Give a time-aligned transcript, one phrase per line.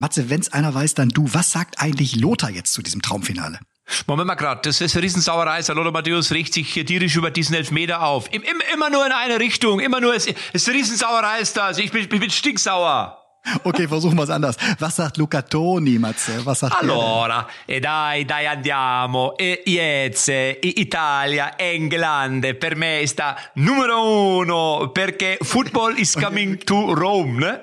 [0.00, 1.28] Matze, wenn's einer weiß, dann du.
[1.32, 3.58] Was sagt eigentlich Lothar jetzt zu diesem Traumfinale?
[4.06, 5.60] Moment mal grad, das ist eine Riesensauerei.
[5.60, 8.32] Lothar Matthäus regt sich hier tierisch über diesen Elfmeter auf.
[8.32, 11.78] Im, im, immer nur in eine Richtung, immer nur, es ist eine Riesensauerei ist das.
[11.78, 13.17] Ich bin, ich bin stinksauer.
[13.62, 14.56] Okay, versuchen wir es anders.
[14.78, 16.44] Was sagt Luca Toni, Matze?
[16.44, 19.34] Was sagt Allora, e dai, dai andiamo.
[19.36, 27.38] E jetzt, Italia, England, per me sta numero uno, perché football is coming to Rome,
[27.38, 27.60] ne?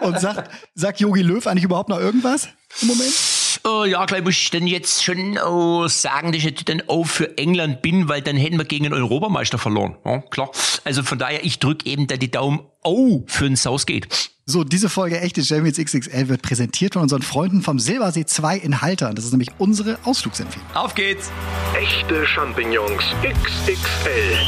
[0.00, 2.48] Und sagt, sagt Jogi Löw eigentlich überhaupt noch irgendwas
[2.82, 3.37] im Moment?
[3.64, 7.36] Oh, ja, gleich muss ich dann jetzt schon oh, sagen, dass ich dann auch für
[7.38, 9.96] England bin, weil dann hätten wir gegen den Europameister verloren.
[10.04, 10.50] Ja, klar.
[10.84, 14.08] Also von daher, ich drücke eben da die Daumen oh für den Southgate.
[14.50, 18.80] So, diese Folge Echte Champions XXL wird präsentiert von unseren Freunden vom Silbersee 2 in
[18.80, 19.14] Haltern.
[19.14, 20.66] Das ist nämlich unsere Ausflugsempfehlung.
[20.72, 21.30] Auf geht's!
[21.74, 24.38] Echte Champignons XXL.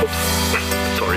[0.00, 0.12] Ups,
[0.98, 1.16] sorry.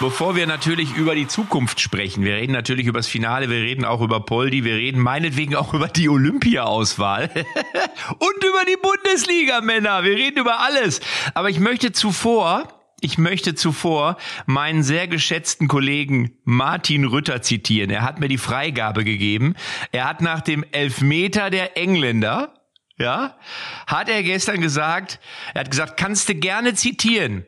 [0.00, 3.84] Bevor wir natürlich über die Zukunft sprechen, wir reden natürlich über das Finale, wir reden
[3.84, 7.30] auch über Poldi, wir reden meinetwegen auch über die Olympia-Auswahl
[8.18, 10.02] und über die Bundesliga, Männer.
[10.02, 11.00] Wir reden über alles.
[11.34, 12.68] Aber ich möchte zuvor,
[13.00, 17.90] ich möchte zuvor meinen sehr geschätzten Kollegen Martin Rütter zitieren.
[17.90, 19.54] Er hat mir die Freigabe gegeben.
[19.92, 22.52] Er hat nach dem Elfmeter der Engländer,
[22.98, 23.38] ja,
[23.86, 25.20] hat er gestern gesagt,
[25.54, 27.46] er hat gesagt, kannst du gerne zitieren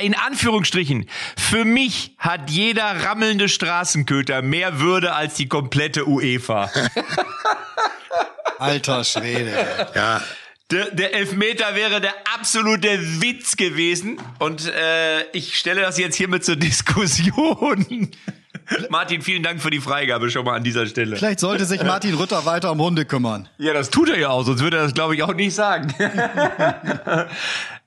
[0.00, 6.70] in Anführungsstrichen, für mich hat jeder rammelnde Straßenköter mehr Würde als die komplette UEFA.
[8.58, 9.88] Alter Schwede.
[9.94, 10.22] Ja.
[10.70, 14.18] Der, der Elfmeter wäre der absolute Witz gewesen.
[14.38, 18.10] Und äh, ich stelle das jetzt hiermit zur Diskussion.
[18.90, 21.16] Martin, vielen Dank für die Freigabe schon mal an dieser Stelle.
[21.16, 23.48] Vielleicht sollte sich Martin Rütter weiter um Hunde kümmern.
[23.56, 25.94] Ja, das tut er ja auch, sonst würde er das, glaube ich, auch nicht sagen.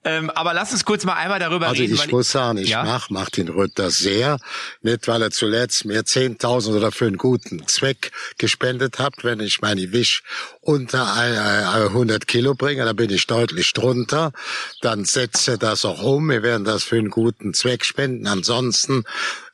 [0.04, 1.94] Ähm, aber lass uns kurz mal einmal darüber also reden.
[1.94, 2.84] Also ich muss sagen, ich ja?
[2.84, 4.40] mag Martin Rütter sehr.
[4.82, 9.24] Nicht, weil er zuletzt mir 10.000 oder für einen guten Zweck gespendet hat.
[9.24, 10.24] Wenn ich meine Wisch
[10.62, 14.32] unter 100 Kilo bringe, dann bin ich deutlich drunter.
[14.82, 16.30] Dann setze das auch um.
[16.30, 18.28] Wir werden das für einen guten Zweck spenden.
[18.28, 19.04] Ansonsten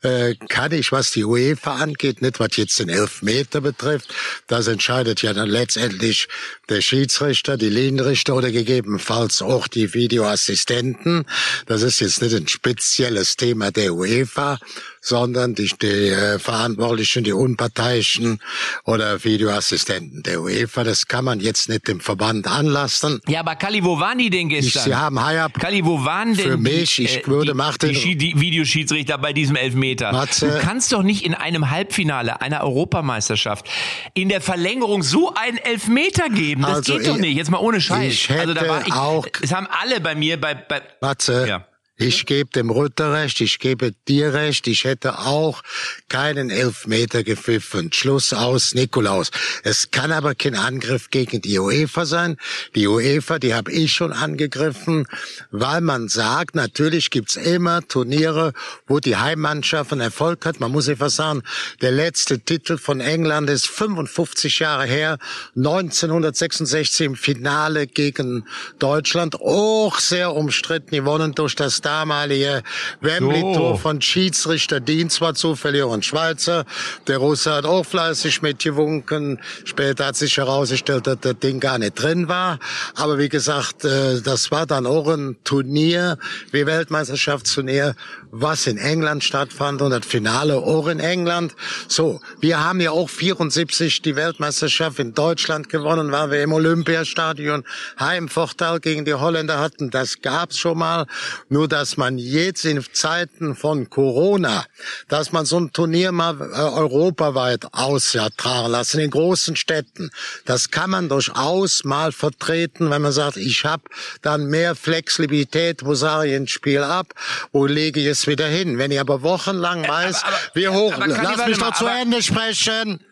[0.02, 4.14] äh, kann ich, was die UEFA angeht, nicht was jetzt den Elfmeter betrifft.
[4.48, 6.28] Das entscheidet ja dann letztendlich
[6.68, 11.24] der Schiedsrichter, die Linienrichter oder gegebenenfalls auch die Videoassistenten.
[11.66, 14.58] Das ist jetzt nicht ein spezielles Thema der UEFA,
[15.00, 18.40] sondern die, die äh, Verantwortlichen, die Unparteiischen
[18.84, 20.84] oder Videoassistenten der UEFA.
[20.84, 23.20] Das kann man jetzt nicht dem Verband anlassen.
[23.28, 24.80] Ja, aber Kali, wo waren die denn gestern?
[24.80, 25.54] Ich, Sie haben Hayab.
[25.54, 29.32] Kali, wo waren denn Für mich, die, ich würde die, Martin, die, die Videoschiedsrichter bei
[29.32, 30.12] diesem Elfmeter?
[30.12, 33.68] Matze, du kannst doch nicht in einem Halbfinale einer Europameisterschaft
[34.14, 36.62] in der Verlängerung so einen Elfmeter geben.
[36.62, 37.36] Das also geht doch ich, nicht.
[37.36, 38.12] Jetzt mal ohne Scheiß.
[38.12, 39.26] Ich hätte also da war ich, auch.
[39.42, 41.46] Es haben alle bei mir bei, bei Matze.
[41.48, 41.67] Ja.
[42.00, 45.64] Ich gebe dem Rütter recht, ich gebe dir recht, ich hätte auch
[46.08, 47.92] keinen Elfmeter gepfiffen.
[47.92, 49.32] Schluss aus, Nikolaus.
[49.64, 52.36] Es kann aber kein Angriff gegen die UEFA sein.
[52.76, 55.08] Die UEFA, die habe ich schon angegriffen,
[55.50, 58.52] weil man sagt, natürlich gibt's immer Turniere,
[58.86, 60.60] wo die Heimmannschaft einen Erfolg hat.
[60.60, 61.42] Man muss einfach sagen,
[61.80, 65.18] der letzte Titel von England ist 55 Jahre her,
[65.56, 68.46] 1966 im Finale gegen
[68.78, 72.62] Deutschland, auch sehr umstritten, gewonnen durch das damalige
[73.00, 73.76] Wembley-Tor So.
[73.78, 76.64] von Schiedsrichter Dienst war zufällig ein Schweizer.
[77.06, 79.40] Der Russe hat auch fleißig mitgewunken.
[79.64, 82.58] Später hat sich herausgestellt, dass das Ding gar nicht drin war.
[82.94, 86.18] Aber wie gesagt, äh, das war dann auch ein Turnier,
[86.52, 87.94] wie Weltmeisterschaftsturnier,
[88.30, 91.54] was in England stattfand und das Finale auch in England.
[91.88, 97.64] So, wir haben ja auch 74 die Weltmeisterschaft in Deutschland gewonnen, weil wir im Olympiastadion
[97.98, 99.88] Heimvorteil gegen die Holländer hatten.
[99.90, 101.06] Das gab's schon mal.
[101.48, 104.66] Nur dass man jetzt in Zeiten von Corona,
[105.06, 110.10] dass man so ein Turnier mal äh, europaweit ausjagen lassen, in großen Städten,
[110.44, 113.84] das kann man durchaus mal vertreten, wenn man sagt, ich habe
[114.22, 117.14] dann mehr Flexibilität, wo sage ich ein Spiel ab,
[117.52, 118.76] wo lege ich es wieder hin.
[118.78, 122.20] Wenn ich aber wochenlang weiß, aber- wie hoch, aber lass mich doch zu aber- Ende
[122.24, 123.04] sprechen.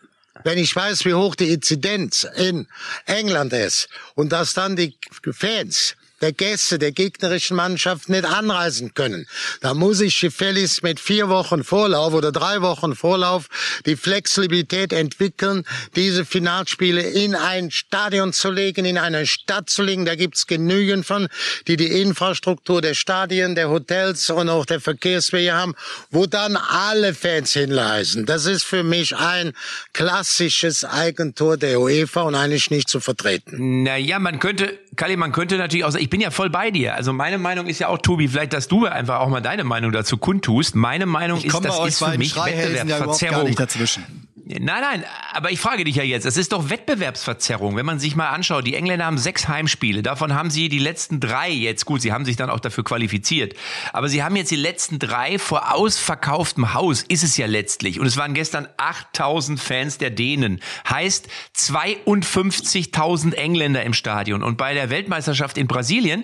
[0.43, 2.67] Wenn ich weiß, wie hoch die Inzidenz in
[3.05, 4.97] England ist und dass dann die
[5.31, 9.27] Fans der Gäste, der gegnerischen Mannschaft nicht anreisen können.
[9.61, 13.47] Da muss ich gefälligst mit vier Wochen Vorlauf oder drei Wochen Vorlauf
[13.85, 15.63] die Flexibilität entwickeln,
[15.95, 20.05] diese Finalspiele in ein Stadion zu legen, in eine Stadt zu legen.
[20.05, 21.27] Da gibt's genügend von,
[21.67, 25.75] die die Infrastruktur der Stadien, der Hotels und auch der Verkehrswege haben,
[26.09, 28.25] wo dann alle Fans hinreisen.
[28.25, 29.53] Das ist für mich ein
[29.93, 33.83] klassisches Eigentor der UEFA und eigentlich nicht zu vertreten.
[33.83, 36.95] Naja, man könnte, Kali, man könnte natürlich auch sagen, ich bin ja voll bei dir.
[36.95, 39.91] Also meine Meinung ist ja auch, Tobi, vielleicht, dass du einfach auch mal deine Meinung
[39.91, 40.73] dazu kundtust.
[40.73, 43.49] Meine Meinung ist, das ist für mich Wettbewerbsverzerrung.
[43.49, 44.05] Ja dazwischen.
[44.49, 45.03] Nein, nein,
[45.33, 48.65] aber ich frage dich ja jetzt, es ist doch Wettbewerbsverzerrung, wenn man sich mal anschaut,
[48.65, 52.23] die Engländer haben sechs Heimspiele, davon haben sie die letzten drei jetzt, gut, sie haben
[52.23, 53.55] sich dann auch dafür qualifiziert,
[53.91, 58.05] aber sie haben jetzt die letzten drei vor ausverkauftem Haus, ist es ja letztlich, und
[58.05, 64.89] es waren gestern 8000 Fans der Dänen, heißt 52.000 Engländer im Stadion und bei der
[64.89, 66.23] Weltmeisterschaft in Brasilien,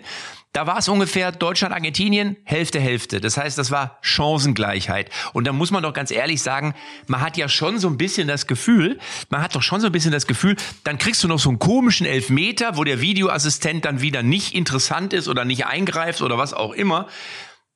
[0.53, 3.19] da war es ungefähr Deutschland, Argentinien, Hälfte, Hälfte.
[3.19, 5.09] Das heißt, das war Chancengleichheit.
[5.33, 6.75] Und da muss man doch ganz ehrlich sagen,
[7.07, 9.91] man hat ja schon so ein bisschen das Gefühl, man hat doch schon so ein
[9.91, 14.01] bisschen das Gefühl, dann kriegst du noch so einen komischen Elfmeter, wo der Videoassistent dann
[14.01, 17.07] wieder nicht interessant ist oder nicht eingreift oder was auch immer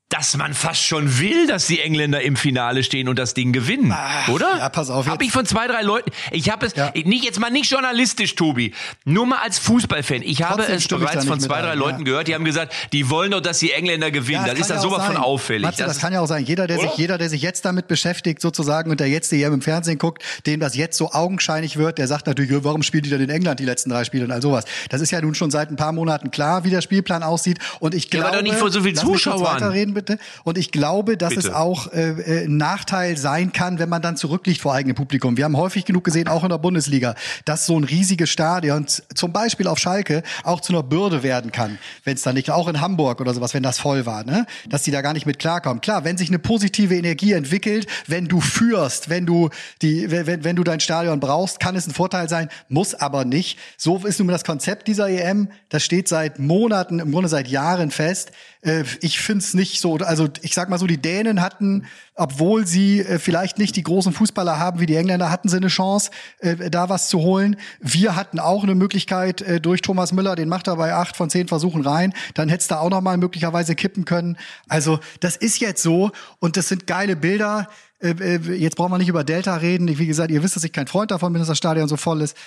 [0.09, 3.93] dass man fast schon will, dass die Engländer im Finale stehen und das Ding gewinnen,
[3.93, 4.57] Ach, oder?
[4.57, 5.05] Ja, pass auf.
[5.05, 6.11] Habe ich von zwei, drei Leuten.
[6.31, 6.91] Ich habe es ja.
[7.03, 8.73] nicht jetzt mal nicht journalistisch, Tobi,
[9.03, 10.21] nur mal als Fußballfan.
[10.21, 12.05] Ich habe Trotzdem es bereits von zwei, drei ein, Leuten ja.
[12.05, 14.45] gehört, die haben gesagt, die wollen doch, dass die Engländer gewinnen.
[14.45, 15.63] Ja, das, ist da sowas von auffällig.
[15.63, 16.45] Matze, das, das kann ja auch sein.
[16.45, 16.87] Jeder, der oder?
[16.87, 20.23] sich, jeder, der sich jetzt damit beschäftigt, sozusagen und der jetzt EM im Fernsehen guckt,
[20.45, 23.59] dem das jetzt so augenscheinlich wird, der sagt natürlich, warum spielen die denn in England
[23.59, 24.63] die letzten drei Spiele und all sowas.
[24.89, 27.59] Das ist ja nun schon seit ein paar Monaten klar, wie der Spielplan aussieht.
[27.81, 29.96] Und ich glaube, ja, aber doch nicht vor so viel Zuschauern.
[29.97, 30.19] Bitte.
[30.43, 31.47] Und ich glaube, dass Bitte.
[31.47, 35.37] es auch äh, äh, ein Nachteil sein kann, wenn man dann zurückliegt vor eigenem Publikum.
[35.37, 37.15] Wir haben häufig genug gesehen, auch in der Bundesliga,
[37.45, 41.79] dass so ein riesiges Stadion, zum Beispiel auf Schalke, auch zu einer Bürde werden kann,
[42.03, 44.45] wenn es dann nicht, auch in Hamburg oder sowas, wenn das voll war, ne?
[44.69, 45.81] dass die da gar nicht mit klarkommen.
[45.81, 49.49] Klar, wenn sich eine positive Energie entwickelt, wenn du führst, wenn du
[49.81, 53.57] die, wenn, wenn du dein Stadion brauchst, kann es ein Vorteil sein, muss aber nicht.
[53.77, 55.49] So ist nun das Konzept dieser EM.
[55.69, 58.31] Das steht seit Monaten, im Grunde seit Jahren fest.
[58.61, 61.85] Äh, ich finde es nicht so, also ich sag mal so, die Dänen hatten,
[62.15, 65.67] obwohl sie äh, vielleicht nicht die großen Fußballer haben wie die Engländer, hatten sie eine
[65.67, 67.55] Chance, äh, da was zu holen.
[67.79, 71.29] Wir hatten auch eine Möglichkeit äh, durch Thomas Müller, den macht er bei acht von
[71.29, 72.13] zehn Versuchen rein.
[72.33, 74.37] Dann hättest du auch noch mal möglicherweise kippen können.
[74.67, 77.67] Also das ist jetzt so und das sind geile Bilder.
[77.99, 79.97] Äh, äh, jetzt brauchen wir nicht über Delta reden.
[79.97, 82.21] Wie gesagt, ihr wisst, dass ich kein Freund davon bin, dass das Stadion so voll
[82.21, 82.37] ist.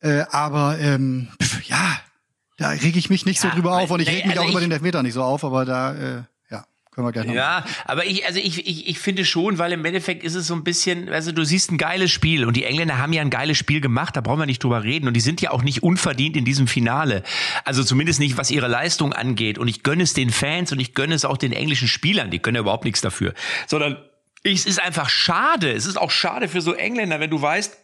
[0.00, 1.28] Äh, aber ähm,
[1.64, 2.00] ja,
[2.56, 4.50] da rege ich mich nicht ja, so drüber auf und ich reg mich also auch
[4.50, 6.22] über den Elfmeter nicht so auf, aber da, äh,
[7.02, 7.34] können wir noch.
[7.34, 10.54] Ja, aber ich, also ich, ich, ich finde schon, weil im Endeffekt ist es so
[10.54, 13.58] ein bisschen, also du siehst ein geiles Spiel und die Engländer haben ja ein geiles
[13.58, 16.36] Spiel gemacht, da brauchen wir nicht drüber reden und die sind ja auch nicht unverdient
[16.36, 17.22] in diesem Finale.
[17.64, 20.94] Also zumindest nicht, was ihre Leistung angeht und ich gönne es den Fans und ich
[20.94, 23.34] gönne es auch den englischen Spielern, die können ja überhaupt nichts dafür,
[23.66, 23.96] sondern
[24.42, 27.76] es ist einfach schade, es ist auch schade für so Engländer, wenn du weißt,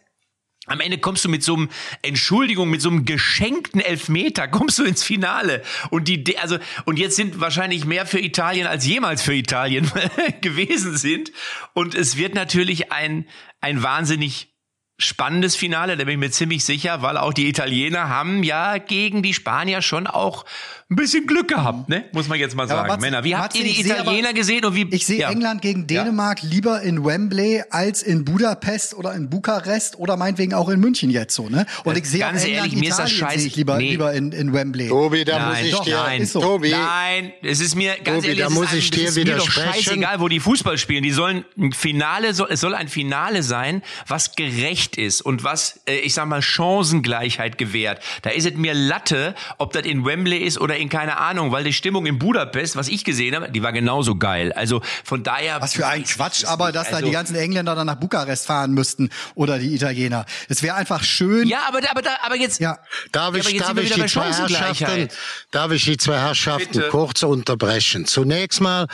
[0.67, 1.69] am Ende kommst du mit so einem,
[2.01, 5.63] Entschuldigung, mit so einem geschenkten Elfmeter, kommst du ins Finale.
[5.89, 9.89] Und die, also, und jetzt sind wahrscheinlich mehr für Italien als jemals für Italien
[10.41, 11.31] gewesen sind.
[11.73, 13.25] Und es wird natürlich ein,
[13.61, 14.53] ein wahnsinnig
[14.99, 19.21] spannendes Finale, da bin ich mir ziemlich sicher, weil auch die Italiener haben ja gegen
[19.21, 20.43] die Spanier schon auch
[20.89, 22.05] ein bisschen Glück gehabt, ne?
[22.13, 22.87] Muss man jetzt mal sagen.
[22.87, 24.87] Mats, Männer, wie habt ihr die Italiener aber, gesehen und wie?
[24.91, 25.29] Ich sehe ja.
[25.29, 26.49] England gegen Dänemark ja.
[26.49, 31.35] lieber in Wembley als in Budapest oder in Bukarest oder meinetwegen auch in München jetzt
[31.35, 31.65] so, ne?
[31.83, 33.47] Und ich sehe ganz England, ehrlich, mir ist das scheiße.
[33.47, 33.89] Ich lieber, nee.
[33.89, 34.87] lieber in, in Wembley.
[34.87, 36.39] Tobi, da nein, muss ich doch, dir, nein, so.
[36.39, 39.59] Tobi, nein, es ist mir ganz Tobi, ehrlich, da muss ich dir ist widersprechen.
[39.59, 41.03] Mir doch scheißegal, wo die Fußball spielen.
[41.03, 45.81] Die sollen ein Finale, soll, es soll ein Finale sein, was gerecht ist und was,
[45.85, 48.01] äh, ich sag mal, Chancengleichheit gewährt.
[48.21, 51.63] Da ist es mir Latte, ob das in Wembley ist oder in keine Ahnung, weil
[51.63, 54.53] die Stimmung in Budapest, was ich gesehen habe, die war genauso geil.
[54.53, 55.61] Also von daher.
[55.61, 58.71] Was für ein Quatsch, aber dass also, da die ganzen Engländer dann nach Bukarest fahren
[58.71, 60.25] müssten oder die Italiener.
[60.49, 61.47] Es wäre einfach schön.
[61.47, 62.59] Ja, aber, aber, aber jetzt.
[62.59, 62.77] Ja.
[63.11, 65.09] Darf ich, ja, darf ich die zwei Herrschaften,
[65.51, 66.89] darf ich die zwei Herrschaften Bitte.
[66.89, 68.05] kurz unterbrechen?
[68.05, 68.87] Zunächst mal,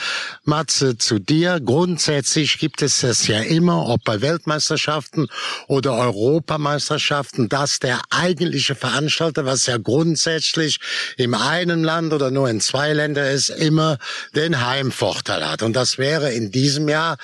[0.43, 1.59] Matze, zu dir.
[1.59, 5.27] Grundsätzlich gibt es das ja immer, ob bei Weltmeisterschaften
[5.67, 10.79] oder Europameisterschaften, dass der eigentliche Veranstalter, was ja grundsätzlich
[11.17, 13.97] im einen Land oder nur in zwei Ländern ist, immer
[14.35, 15.61] den Heimvorteil hat.
[15.61, 17.17] Und das wäre in diesem Jahr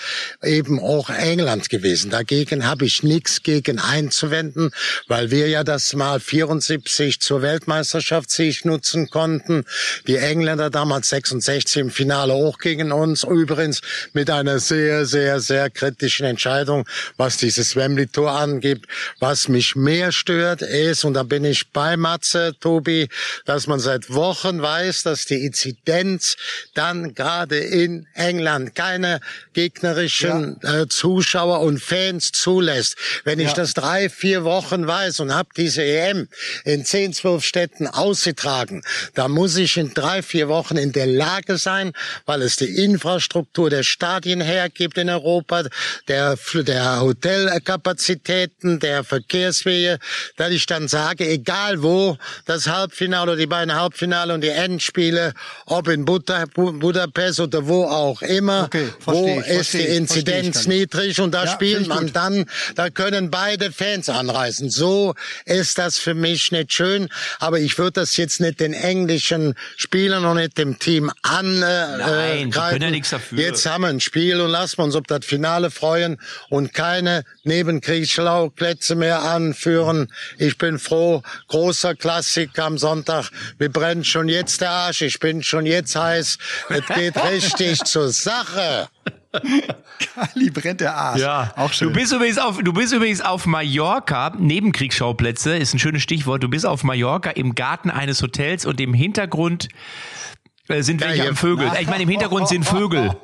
[0.44, 2.10] eben auch England gewesen.
[2.12, 4.72] Dagegen habe ich nichts gegen einzuwenden,
[5.08, 9.65] weil wir ja das Mal 74 zur Weltmeisterschaft sich nutzen konnten.
[10.08, 13.24] Die Engländer damals 66 im Finale auch gegen uns.
[13.24, 13.82] Übrigens
[14.13, 18.88] mit einer sehr, sehr, sehr kritischen Entscheidung, was dieses Wembley-Tor verstanden gibt.
[19.20, 23.10] Was mich mehr stört ist, und da bin ich bei Matze, Tobi,
[23.46, 26.38] dass man seit Wochen weiß, dass die Inzidenz
[26.74, 29.19] dann gerade in England keine
[29.53, 30.81] gegnerischen ja.
[30.81, 32.96] äh, Zuschauer und Fans zulässt.
[33.24, 36.27] Wenn ich das drei, vier Wochen weiß und habe diese EM
[36.65, 41.58] in zehn, zwölf Städten ausgetragen, da muss ich in drei, vier Wochen in der Lage
[41.58, 41.93] sein,
[42.25, 45.63] weil es die Infrastruktur der Stadien hergibt in Europa,
[46.08, 50.00] der, der Hotelkapazitäten, der Verkehrswege,
[50.38, 55.33] dass ich dann sage, egal wo, das Halbfinale oder die beiden Halbfinale und die Endspiele,
[55.65, 61.45] ob in Budapest oder wo auch immer, okay, wo ist die Inzidenz niedrig und da
[61.45, 62.45] ja, spielt man dann,
[62.75, 64.69] da können beide Fans anreisen.
[64.69, 67.09] So ist das für mich nicht schön,
[67.39, 71.62] aber ich würde das jetzt nicht den englischen Spielern und nicht dem Team an.
[71.62, 73.39] Äh, Nein, äh, können ja nichts dafür.
[73.39, 76.17] Jetzt haben wir ein Spiel und lassen wir uns auf das Finale freuen
[76.50, 80.07] und keine Nebenkriegsschauplätze mehr anführen.
[80.38, 83.29] Ich bin froh, großer Klassik am Sonntag.
[83.57, 85.02] Mir brennt schon jetzt der Arsch.
[85.02, 86.38] Ich bin schon jetzt heiß.
[86.70, 88.90] Es geht richtig zur Sache.
[89.32, 91.22] Kali brennt der Arsch.
[91.22, 91.88] Ja, auch schön.
[91.88, 96.44] Du bist übrigens auf, du bist übrigens auf Mallorca, Nebenkriegsschauplätze, ist ein schönes Stichwort.
[96.44, 99.70] Du bist auf Mallorca im Garten eines Hotels und im Hintergrund
[100.68, 101.72] äh, sind welche ja, am Vögel.
[101.80, 103.16] Ich meine, im Hintergrund sind Vögel.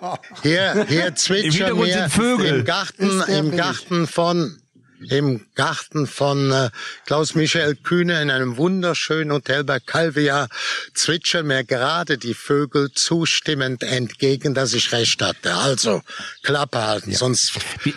[0.43, 2.59] Hier, hier zwitschern Im Hintergrund sind Vögel.
[2.59, 4.61] Im Garten, im Garten von
[5.09, 6.69] im Garten von äh,
[7.05, 10.47] Klaus-Michael Kühne in einem wunderschönen Hotel bei Calvia
[10.93, 15.53] zwitschern mir gerade die Vögel zustimmend entgegen, dass ich recht hatte.
[15.53, 16.01] Also
[16.43, 17.17] Klappe halten, ja.
[17.17, 17.53] sonst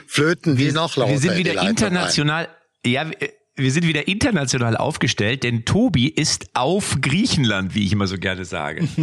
[0.06, 1.12] flöten die noch lauter.
[1.12, 2.48] Wir sind wieder international.
[2.84, 8.06] Ja, äh, wir sind wieder international aufgestellt, denn Tobi ist auf Griechenland, wie ich immer
[8.06, 8.88] so gerne sage.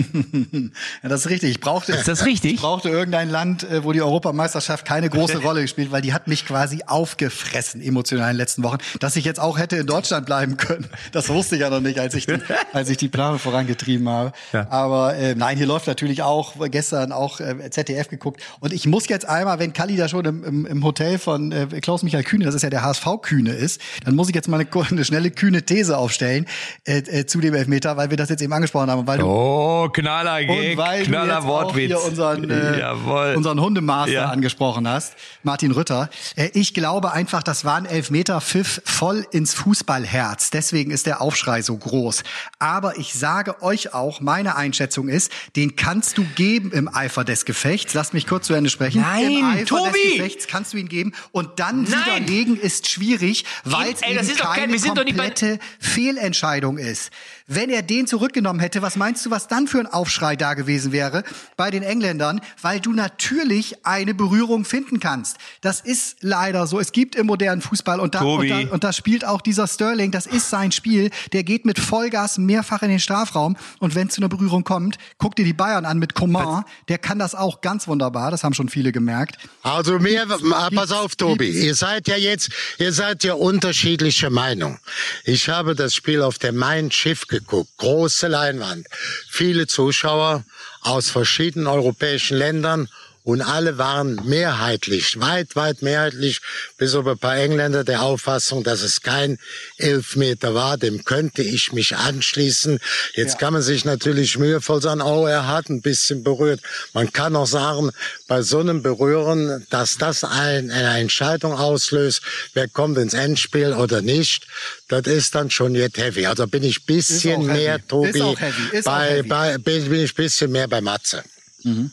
[1.03, 1.51] ja, das ist richtig.
[1.51, 2.53] Ich brauchte, ist das richtig?
[2.53, 6.27] Ich brauchte irgendein Land, äh, wo die Europameisterschaft keine große Rolle gespielt, weil die hat
[6.27, 8.77] mich quasi aufgefressen emotional in den letzten Wochen.
[9.00, 12.00] Dass ich jetzt auch hätte in Deutschland bleiben können, das wusste ich ja noch nicht,
[12.00, 12.38] als ich die,
[12.71, 14.31] als ich die Planung vorangetrieben habe.
[14.53, 14.69] Ja.
[14.69, 18.41] Aber äh, nein, hier läuft natürlich auch gestern auch äh, ZDF geguckt.
[18.62, 21.67] Und ich muss jetzt einmal, wenn Kali da schon im, im, im Hotel von äh,
[21.81, 24.60] Klaus-Michael Kühne, das ist ja der HSV Kühne ist, dann muss ich jetzt jetzt mal
[24.60, 26.46] eine, eine schnelle, kühne These aufstellen
[26.86, 29.08] äh, äh, zu dem Elfmeter, weil wir das jetzt eben angesprochen haben.
[29.08, 31.94] Weil du, oh, knaller Gag, knaller Wortwitz.
[31.94, 34.25] Auch hier unseren, äh, unseren Hundemaster ja.
[34.25, 36.10] angesprochen hast, Martin Rütter.
[36.36, 40.52] Äh, ich glaube einfach, das war ein Elfmeter Pfiff voll ins Fußballherz.
[40.52, 42.24] Deswegen ist der Aufschrei so groß.
[42.60, 47.46] Aber ich sage euch auch, meine Einschätzung ist, den kannst du geben im Eifer des
[47.46, 47.94] Gefechts.
[47.94, 49.02] Lasst mich kurz zu Ende sprechen.
[49.02, 49.92] Nein, Im Eifer Tobi!
[49.92, 51.94] des Gefechts kannst du ihn geben und dann Nein.
[52.06, 57.12] widerlegen ist schwierig, weil es ist keine kein, komplette Fehlentscheidung ist.
[57.48, 60.92] Wenn er den zurückgenommen hätte, was meinst du, was dann für ein Aufschrei da gewesen
[60.92, 61.24] wäre
[61.58, 62.42] bei den Engländern?
[62.60, 65.38] Weil du natürlich eine Berührung finden kannst.
[65.62, 66.80] Das ist leider so.
[66.80, 70.10] Es gibt im modernen Fußball und da, und da, und da spielt auch dieser Sterling.
[70.10, 71.12] Das ist sein Spiel.
[71.34, 73.56] Der geht mit Vollgas mehrfach in den Strafraum.
[73.78, 76.66] Und wenn es zu einer Berührung kommt, guck dir die Bayern an mit Coman.
[76.88, 78.32] Der kann das auch ganz wunderbar.
[78.32, 79.38] Das haben schon viele gemerkt.
[79.62, 81.50] Also mehr, pass auf, Tobi.
[81.50, 82.50] Ihr seid ja jetzt,
[82.80, 84.80] ihr seid ja unterschiedlicher Meinung.
[85.25, 87.70] Ich habe das Spiel auf der Main Schiff geguckt.
[87.77, 88.88] Große Leinwand.
[89.30, 90.44] Viele Zuschauer
[90.82, 92.89] aus verschiedenen europäischen Ländern
[93.25, 96.41] und alle waren mehrheitlich, weit, weit mehrheitlich,
[96.77, 99.39] bis auf ein paar Engländer der Auffassung, dass es kein
[99.77, 100.77] Elfmeter war.
[100.77, 102.77] Dem könnte ich mich anschließen.
[103.15, 103.39] Jetzt ja.
[103.39, 106.62] kann man sich natürlich mühevoll sagen, oh, er hat ein bisschen berührt.
[106.94, 107.89] Man kann auch sagen,
[108.27, 112.22] bei so einem Berühren, dass das ein, eine Entscheidung auslöst,
[112.53, 114.46] wer kommt ins Endspiel oder nicht,
[114.88, 116.27] das ist dann schon jetzt heavy.
[116.27, 118.36] Also bin ich bisschen mehr, Tobi,
[118.84, 121.24] bei, bei, bin, bin ich bisschen mehr bei Matze.
[121.63, 121.89] Mhm.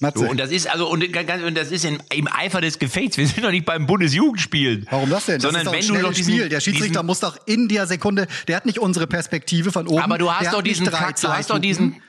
[0.00, 3.16] So, und das ist also und, und das ist in, im Eifer des Gefechts.
[3.16, 4.86] Wir sind doch nicht beim Bundesjugendspiel.
[4.90, 5.40] Warum das denn?
[5.40, 6.48] Das Sondern wenn du doch diesen, Spiel.
[6.48, 10.02] Der Schiedsrichter muss doch in der Sekunde, der hat nicht unsere Perspektive von oben.
[10.02, 12.02] Aber du hast doch diesen, Kack, du hast doch diesen.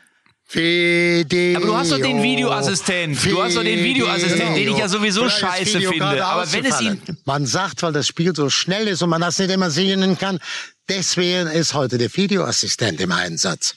[0.48, 1.58] Video.
[1.58, 3.26] Aber du hast doch den Videoassistent.
[3.26, 6.24] Du hast doch den Videoassistent, den ich ja sowieso scheiße finde.
[6.26, 7.02] Aber wenn es ihn.
[7.26, 10.40] Man sagt, weil das Spiel so schnell ist und man das nicht immer sehen kann,
[10.88, 13.76] deswegen ist heute der Videoassistent im Einsatz.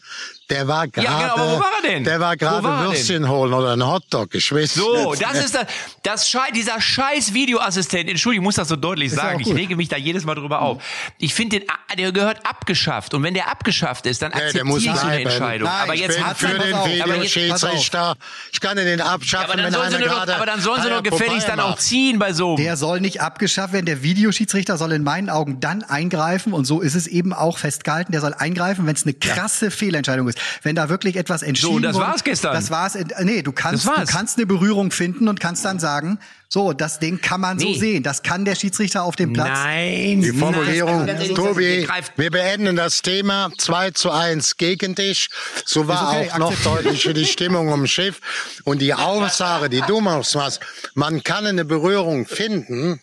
[0.50, 1.06] Der war gerade.
[1.06, 2.04] Ja, genau, aber wo war er denn?
[2.04, 5.66] Der war gerade Würstchen holen oder ein Hotdog, ich weiß So, das ist das,
[6.02, 8.08] das Schei dieser scheiß Videoassistent.
[8.08, 9.40] Entschuldigung, ich muss das so deutlich ist sagen.
[9.40, 10.82] Ich rege mich da jedes Mal drüber auf.
[11.18, 13.12] Ich finde den, der gehört abgeschafft.
[13.12, 15.68] Und wenn der abgeschafft ist, dann akzeptiere ja, ich so eine Entscheidung.
[15.68, 18.16] Nein, aber jetzt ich bin hat für den Videoschiedsrichter.
[18.52, 21.02] Ich kann den abschaffen, ja, aber dann wenn einer doch, Aber dann sollen sie doch
[21.02, 22.56] gefälligst dann auch ziehen bei so.
[22.56, 23.86] Der soll nicht abgeschafft werden.
[23.86, 26.54] Der Videoschiedsrichter soll in meinen Augen dann eingreifen.
[26.54, 28.12] Und so ist es eben auch festgehalten.
[28.12, 30.37] Der soll eingreifen, wenn es eine krasse Fehlentscheidung ist.
[30.62, 32.54] Wenn da wirklich etwas entschieden So, das wurde- war's gestern.
[32.54, 32.94] Das war's.
[32.94, 36.18] äh, Nee, du kannst, du kannst eine Berührung finden und kannst dann sagen,
[36.50, 37.78] so, das Ding kann man so Nee.
[37.78, 38.02] sehen.
[38.02, 39.48] Das kann der Schiedsrichter auf dem Platz.
[39.52, 40.22] Nein.
[40.22, 45.28] Die Formulierung, nein, Tobi, wir beenden das Thema 2 zu 1 gegen dich.
[45.66, 48.20] So war okay, auch noch deutlicher die Stimmung im Schiff.
[48.64, 50.58] Und die Aussage, die du machst, was,
[50.94, 52.98] man kann eine Berührung finden,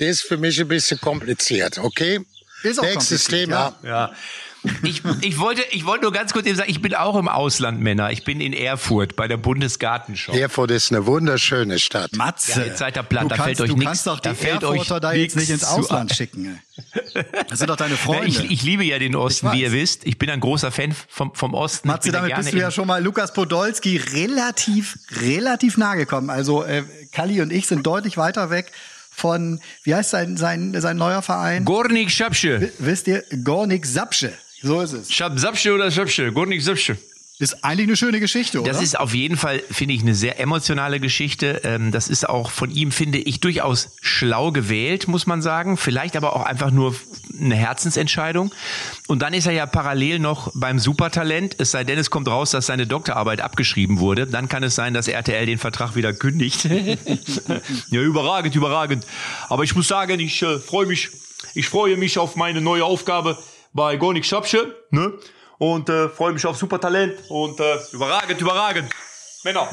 [0.00, 2.20] die ist für mich ein bisschen kompliziert, okay?
[2.64, 3.74] Ist auch Nächstes kompliziert, Thema.
[3.84, 4.12] Ja.
[4.82, 7.80] Ich, ich, wollte, ich wollte nur ganz kurz eben sagen, ich bin auch im Ausland,
[7.80, 8.10] Männer.
[8.10, 10.32] Ich bin in Erfurt bei der Bundesgartenschau.
[10.32, 12.12] Erfurt ist eine wunderschöne Stadt.
[12.16, 12.60] Matze.
[12.60, 14.28] Ja, jetzt seid ihr platt, du da kannst, fällt euch du nix- kannst doch die
[14.28, 16.60] da fällt euch Erfurter da jetzt nicht ins Ausland schicken.
[17.48, 18.26] Das sind doch deine Freunde.
[18.28, 20.06] ich, ich liebe ja den Osten, wie ihr wisst.
[20.06, 21.88] Ich bin ein großer Fan vom, vom Osten.
[21.88, 25.76] Matze, ich bin da damit gerne bist du ja schon mal Lukas Podolski relativ, relativ
[25.76, 26.30] nah gekommen.
[26.30, 28.70] Also äh, Kalli und ich sind deutlich weiter weg
[29.10, 31.64] von, wie heißt sein, sein, sein neuer Verein?
[31.64, 32.70] Gornik Schapsche.
[32.78, 33.24] Wisst ihr?
[33.42, 34.32] Gornik Sapsche.
[34.62, 35.12] So ist es.
[35.12, 36.32] Schap, Sapsche oder Schapsche?
[36.32, 36.96] Gornik Sapsche.
[37.40, 38.72] Ist eigentlich eine schöne Geschichte, oder?
[38.72, 41.60] Das ist auf jeden Fall, finde ich, eine sehr emotionale Geschichte.
[41.62, 45.76] Ähm, Das ist auch von ihm, finde ich, durchaus schlau gewählt, muss man sagen.
[45.76, 46.96] Vielleicht aber auch einfach nur
[47.40, 48.52] eine Herzensentscheidung.
[49.06, 51.54] Und dann ist er ja parallel noch beim Supertalent.
[51.58, 54.26] Es sei denn, es kommt raus, dass seine Doktorarbeit abgeschrieben wurde.
[54.26, 56.64] Dann kann es sein, dass RTL den Vertrag wieder kündigt.
[57.90, 59.06] ja, überragend, überragend.
[59.48, 61.10] Aber ich muss sagen, ich äh, freue mich,
[61.54, 63.38] ich freue mich auf meine neue Aufgabe
[63.72, 64.76] bei Gornik Schapsche.
[64.90, 65.12] Ne?
[65.58, 68.90] Und äh, freue mich auf Supertalent und äh, überragend, überragend.
[69.44, 69.68] Männer.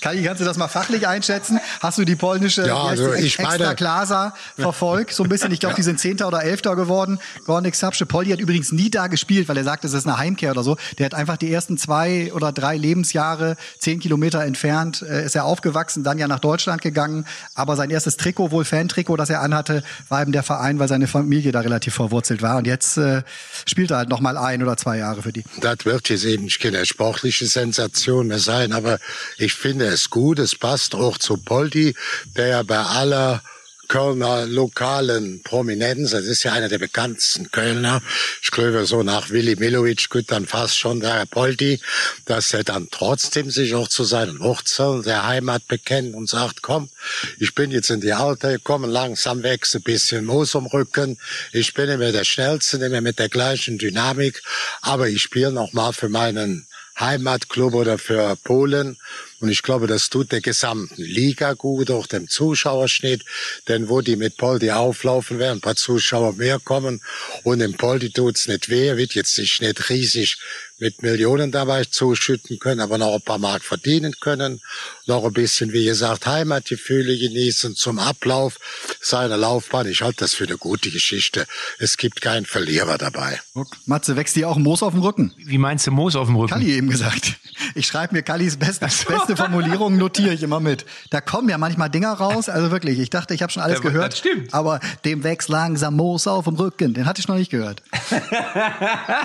[0.00, 1.58] Kalli, kannst du das mal fachlich einschätzen?
[1.80, 5.12] Hast du die polnische Ja, also ich meine- Extra Klasa verfolgt?
[5.14, 5.50] So ein bisschen.
[5.50, 7.18] Ich glaube, die sind Zehnter oder Elfter geworden.
[7.44, 8.06] Gornik Sapsche.
[8.06, 10.76] Poldi hat übrigens nie da gespielt, weil er sagt, es ist eine Heimkehr oder so.
[10.98, 15.44] Der hat einfach die ersten zwei oder drei Lebensjahre, zehn Kilometer entfernt, äh, ist er
[15.44, 17.26] aufgewachsen, dann ja nach Deutschland gegangen.
[17.54, 21.08] Aber sein erstes Trikot, wohl Fan-Trikot, das er anhatte, war eben der Verein, weil seine
[21.08, 22.58] Familie da relativ verwurzelt war.
[22.58, 23.22] Und jetzt äh,
[23.66, 25.42] spielt er halt noch mal ein oder zwei Jahre für die.
[25.60, 28.98] Das wird jetzt eben keine sportliche Sensation mehr sein, aber
[29.38, 31.94] ich finde es gut, es passt auch zu Poldi,
[32.36, 33.42] der ja bei aller
[33.92, 38.00] Kölner lokalen Prominenz, das ist ja einer der bekanntesten Kölner,
[38.42, 41.78] ich glaube so nach Willi Milovic gut dann fast schon der Herr Poldi,
[42.24, 46.88] dass er dann trotzdem sich auch zu seinen Wurzeln der Heimat bekennt und sagt, komm,
[47.38, 51.18] ich bin jetzt in die Alter gekommen, langsam wächst ein bisschen Moos am Rücken,
[51.52, 54.42] ich bin mehr der Schnellste, mehr mit der gleichen Dynamik,
[54.80, 56.66] aber ich spiele noch mal für meinen
[56.98, 58.96] Heimatclub oder für Polen.
[59.40, 63.24] Und ich glaube, das tut der gesamten Liga gut, auch dem Zuschauerschnitt.
[63.68, 67.00] Denn wo die mit Poldi auflaufen, werden ein paar Zuschauer mehr kommen.
[67.42, 70.38] Und dem Poldi tut's nicht weh, wird jetzt nicht riesig
[70.78, 74.60] mit Millionen dabei zuschütten können, aber noch ein paar Mark verdienen können.
[75.06, 78.58] Noch ein bisschen, wie gesagt, Heimatgefühle genießen zum Ablauf
[79.00, 79.86] seiner Laufbahn.
[79.86, 81.46] Ich halte das für eine gute Geschichte.
[81.78, 83.40] Es gibt keinen Verlierer dabei.
[83.54, 85.32] Guck, Matze, wächst dir auch Moos auf dem Rücken?
[85.36, 86.52] Wie meinst du Moos auf dem Rücken?
[86.54, 87.34] Kalli eben gesagt.
[87.74, 90.84] Ich schreibe mir Kallis beste, beste Formulierung, notiere ich immer mit.
[91.10, 92.48] Da kommen ja manchmal Dinger raus.
[92.48, 94.12] Also wirklich, ich dachte, ich habe schon alles Ja, gehört.
[94.12, 94.52] das stimmt.
[94.52, 96.94] Aber dem wächst langsam Moos auf dem Rücken.
[96.94, 97.82] Den hatte ich noch nicht gehört.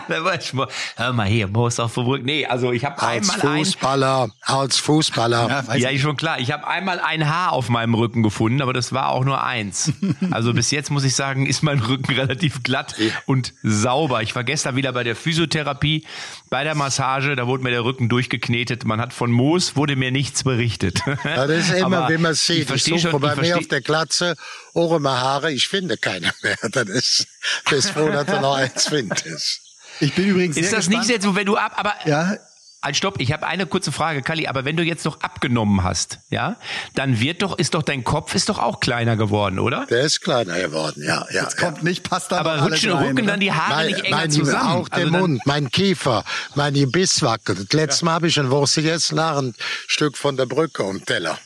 [0.08, 2.26] Da war ich mal, hör mal hier, Moos auf dem Rücken.
[2.26, 5.64] Nee, also ich habe Als einmal ein, Fußballer, als Fußballer.
[5.68, 5.98] Ja, ja, ich.
[5.98, 6.40] ist schon klar.
[6.40, 9.92] Ich habe einmal ein Haar auf meinem Rücken gefunden, aber das war auch nur eins.
[10.32, 12.96] Also bis jetzt muss ich sagen, ist mein Rücken relativ glatt
[13.26, 14.24] und sauber.
[14.24, 16.06] Ich war gestern wieder bei der Physiotherapie,
[16.50, 18.86] bei der Massage, da wurde mir der Rücken durchgeknetet.
[18.86, 21.02] Man hat von Moos wurde mir nichts berichtet.
[21.24, 22.58] Ja, das ist immer, Aber wie man Ich sieht.
[22.60, 24.36] Ich, verstehe suche schon, bei ich mir auf der Glatze
[24.74, 25.52] auch immer Haare.
[25.52, 26.58] Ich finde keine mehr.
[26.72, 27.28] Das ist
[27.70, 29.67] bis du noch eins findest.
[30.00, 31.00] Ich bin übrigens sehr ist das gespannt.
[31.08, 32.36] nicht jetzt so, wenn du ab, aber Ja,
[32.84, 36.20] Halt, stopp, ich habe eine kurze Frage, Kalli, aber wenn du jetzt noch abgenommen hast,
[36.30, 36.58] ja,
[36.94, 39.88] dann wird doch, ist doch dein Kopf ist doch auch kleiner geworden, oder?
[39.88, 41.26] Der ist kleiner geworden, ja.
[41.32, 43.32] ja, jetzt kommt nicht, passt Aber alles rutschen, rein, rücken oder?
[43.32, 44.68] dann die Haare Mein, nicht enger mein, zusammen?
[44.70, 47.74] auch der Also dann- Mund, mein Kiefer, mein Gebiss wackelt.
[47.74, 49.56] Letztes Mal habe ich ein Wurst gegessen, nach ein
[49.88, 51.40] Stück von der Brücke um Teller.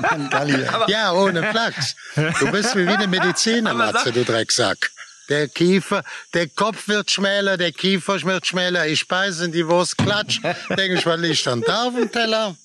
[0.00, 0.68] Mann, Kalli, ey.
[0.88, 1.94] Ja, ohne Flachs.
[2.38, 4.90] Du bist wie eine Mediziner, Aber sag- Matze, du Drecksack.
[5.28, 8.86] Der Kiefer, der Kopf wird schmäler, der Kiefer wird schmäler.
[8.86, 10.40] Ich speise in die Wurst, klatsch.
[10.70, 12.56] Denke ich, was liegt dann da auf dem Teller?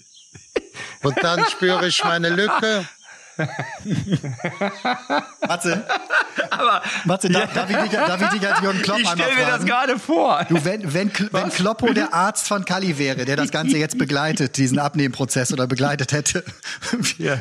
[1.01, 2.87] Und dann spüre ich meine Lücke.
[5.47, 5.85] Matze,
[7.05, 9.45] Matze darf, darf, ich dich, darf ich dich als Jürgen Klopp ich einmal stelle mir
[9.45, 9.65] das fragen?
[9.65, 10.45] gerade vor.
[10.49, 14.57] Du, wenn, wenn, wenn Kloppo der Arzt von Kalli wäre, der das Ganze jetzt begleitet,
[14.57, 16.43] diesen Abnehmprozess oder begleitet hätte,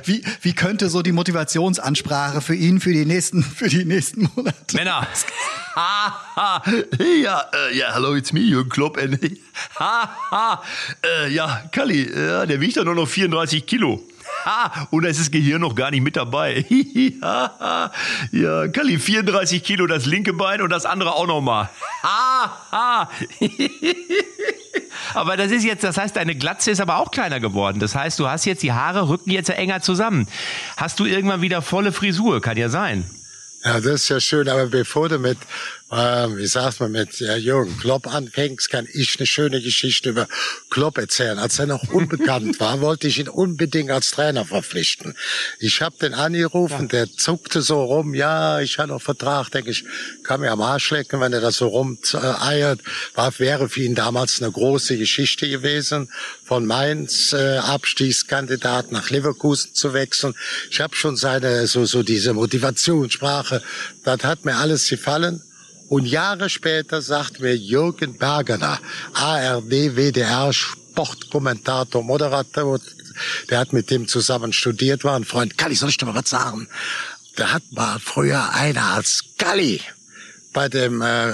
[0.05, 4.76] wie, wie könnte so die Motivationsansprache für ihn für die nächsten, für die nächsten Monate?
[4.76, 5.07] Männer.
[5.72, 6.62] Ha, ha.
[7.22, 8.98] ja, äh, ja, hallo, it's me, Jürgen Klopp.
[9.79, 10.62] Ha, ha.
[11.24, 14.03] Äh, ja, Kalli, ja, der wiegt ja nur noch 34 Kilo.
[14.90, 16.64] Und da ist das Gehirn noch gar nicht mit dabei.
[18.32, 21.68] Ja, Kalli, 34 Kilo das linke Bein und das andere auch noch mal.
[22.02, 23.08] Ha,
[25.14, 27.78] aber das ist jetzt, das heißt, deine Glatze ist aber auch kleiner geworden.
[27.80, 30.26] Das heißt, du hast jetzt die Haare rücken jetzt enger zusammen.
[30.76, 32.40] Hast du irgendwann wieder volle Frisur?
[32.40, 33.04] Kann ja sein.
[33.64, 35.38] Ja, das ist ja schön, aber bevor du mit
[35.92, 40.29] ähm, wie sagt man, mit ja, Jürgen Klopp anfängst, kann ich eine schöne Geschichte über
[40.70, 41.38] Klopp erzählen.
[41.38, 45.16] Als er noch unbekannt war, wollte ich ihn unbedingt als Trainer verpflichten.
[45.59, 46.87] Ich habe den angerufen, ja.
[47.05, 49.85] der zuckte so rum, ja, ich habe noch Vertrag, denke ich,
[50.22, 52.81] kann mir am Arsch lecken, wenn er das so rumeiert.
[53.14, 56.09] War, wäre für ihn damals eine große Geschichte gewesen,
[56.44, 60.35] von Mainz äh, Abstiegskandidat nach Leverkusen zu wechseln.
[60.70, 63.62] Ich habe schon seine, so, so diese Motivationssprache,
[64.05, 65.42] das hat mir alles gefallen.
[65.90, 68.79] Und Jahre später sagt mir Jürgen Bergener,
[69.12, 72.79] ARD, WDR, Sportkommentator, Moderator,
[73.50, 75.59] der hat mit dem zusammen studiert, war ein Freund.
[75.59, 76.68] Galli, soll ich dir mal was sagen?
[77.35, 79.81] Da hat mal früher einer als Galli
[80.53, 81.33] bei dem, äh,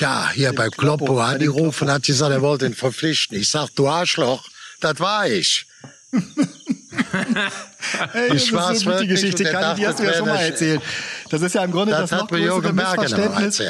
[0.00, 3.38] ja, hier bei Kloppo angerufen, hat gesagt, er wollte ihn verpflichten.
[3.38, 4.46] Ich sag, du Arschloch,
[4.80, 5.66] das war ich.
[8.12, 10.80] hey, das ist so die Geschichte, Kalli, die hast du ja schon mal erzählt.
[11.30, 13.62] Das ist ja im Grunde das, das noch größere Missverständnis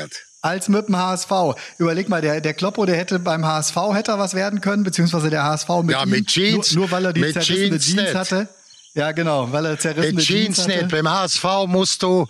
[0.42, 1.30] als mit dem HSV.
[1.78, 5.44] Überleg mal, der, der Kloppo, der hätte beim HSV hätte was werden können, beziehungsweise der
[5.44, 8.48] HSV mit, ja, mit Jeans, nur, nur weil er die zerrissene Jeans, Jeans hatte.
[8.94, 10.78] Ja, genau, weil er zerrissene mit Jeans, Jeans hatte.
[10.78, 10.90] Nicht.
[10.90, 12.26] Beim HSV musst du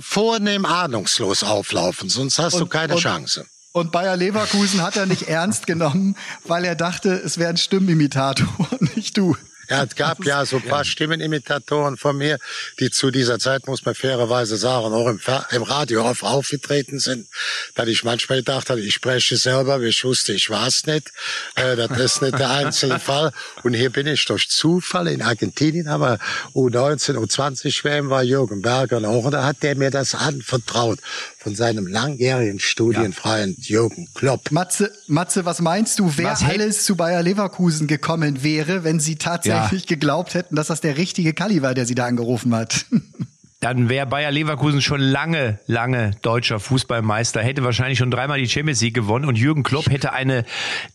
[0.00, 3.44] vornehm ahnungslos auflaufen, sonst hast und, du keine und, Chance.
[3.72, 8.46] Und Bayer Leverkusen hat er nicht ernst genommen, weil er dachte, es wäre ein Stimmimitator,
[8.94, 9.36] nicht du.
[9.72, 12.38] Ja, es gab ja so ein paar Stimmenimitatoren von mir,
[12.78, 15.18] die zu dieser Zeit, muss man fairerweise sagen, auch im,
[15.50, 17.26] im Radio auf aufgetreten sind,
[17.74, 21.10] dass ich manchmal gedacht habe, ich spreche selber, wie ich wusste, ich war es nicht.
[21.54, 23.32] Äh, das ist nicht der einzelne Fall.
[23.62, 26.18] Und hier bin ich durch Zufall in Argentinien, aber
[26.54, 30.98] U19, U20 WM war Jürgen Berger auch, und da hat der mir das anvertraut
[31.42, 33.80] von seinem langjährigen Studienfreund ja.
[33.80, 34.52] Jürgen Klopp.
[34.52, 39.16] Matze, Matze, was meinst du, wer was alles zu Bayer Leverkusen gekommen wäre, wenn sie
[39.16, 39.88] tatsächlich ja.
[39.88, 42.86] geglaubt hätten, dass das der richtige Kalli war, der sie da angerufen hat?
[43.60, 48.80] dann wäre Bayer Leverkusen schon lange, lange deutscher Fußballmeister, hätte wahrscheinlich schon dreimal die Champions
[48.80, 50.44] League gewonnen und Jürgen Klopp hätte eine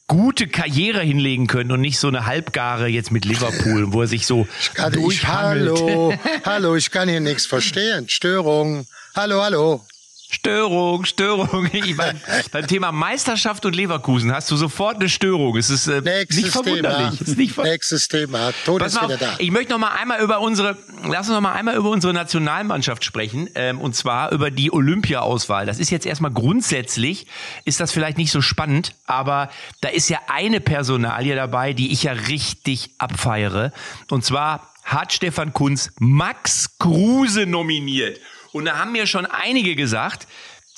[0.07, 4.25] gute Karriere hinlegen können und nicht so eine halbgare jetzt mit Liverpool, wo er sich
[4.25, 5.73] so ich kann, durchhangelt.
[5.73, 6.13] Ich, hallo,
[6.45, 8.07] hallo, ich kann hier nichts verstehen.
[8.07, 8.85] Störung.
[9.13, 9.85] Hallo, hallo.
[10.29, 11.69] Störung, Störung.
[11.97, 12.19] beim,
[12.51, 15.55] beim Thema Meisterschaft und Leverkusen hast du sofort eine Störung.
[15.55, 17.19] Es ist äh, nicht verwunderlich.
[17.19, 17.41] Thema.
[17.41, 18.51] Ist ver Nächstes Thema.
[18.65, 19.35] Tod ist wieder da.
[19.37, 23.05] Ich möchte noch mal einmal über unsere, lass uns noch mal einmal über unsere Nationalmannschaft
[23.05, 23.49] sprechen.
[23.55, 25.65] Ähm, und zwar über die Olympia-Auswahl.
[25.65, 27.27] Das ist jetzt erstmal grundsätzlich,
[27.63, 32.03] ist das vielleicht nicht so spannend, aber da ist ja eine Personalie dabei, die ich
[32.03, 33.71] ja richtig abfeiere.
[34.09, 38.19] Und zwar hat Stefan Kunz Max Kruse nominiert.
[38.51, 40.27] Und da haben mir schon einige gesagt,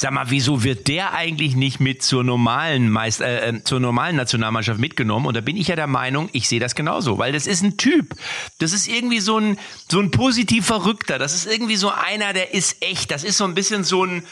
[0.02, 4.16] Sag mal, wieso wird der eigentlich nicht mit zur normalen Meister, äh, äh, zur normalen
[4.16, 5.26] Nationalmannschaft mitgenommen?
[5.26, 7.76] Und da bin ich ja der Meinung, ich sehe das genauso, weil das ist ein
[7.76, 8.16] Typ.
[8.60, 11.20] Das ist irgendwie so ein so ein positiv Verrückter.
[11.20, 13.12] Das ist irgendwie so einer, der ist echt.
[13.12, 14.24] Das ist so ein bisschen so ein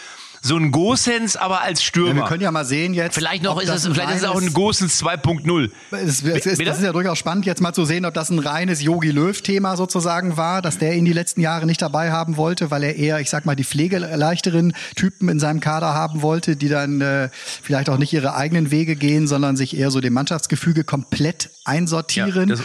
[0.41, 2.09] so ein Gosens, aber als Stürmer.
[2.09, 3.15] Ja, wir können ja mal sehen jetzt.
[3.15, 5.71] Vielleicht noch ist es, vielleicht ist es auch ein Gosens 2.0.
[5.91, 8.81] Das, das, das, ist ja durchaus spannend, jetzt mal zu sehen, ob das ein reines
[8.81, 12.83] Yogi Löw-Thema sozusagen war, dass der ihn die letzten Jahre nicht dabei haben wollte, weil
[12.83, 17.01] er eher, ich sag mal, die pflegeleichteren Typen in seinem Kader haben wollte, die dann
[17.01, 21.49] äh, vielleicht auch nicht ihre eigenen Wege gehen, sondern sich eher so dem Mannschaftsgefüge komplett
[21.65, 22.55] einsortieren.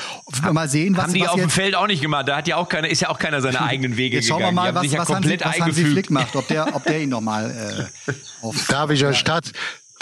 [0.42, 2.28] Ja, mal sehen, was haben die was auf dem Feld auch nicht gemacht.
[2.28, 4.44] Da hat ja auch keiner, ist ja auch keiner seine eigenen Wege jetzt gegangen.
[4.44, 7.08] Schauen wir mal, was, was, Hansi, was Hansi Flick macht, ob der, ob der ihn
[7.08, 8.56] nochmal äh, auf.
[8.68, 9.52] Darf ich euch statt,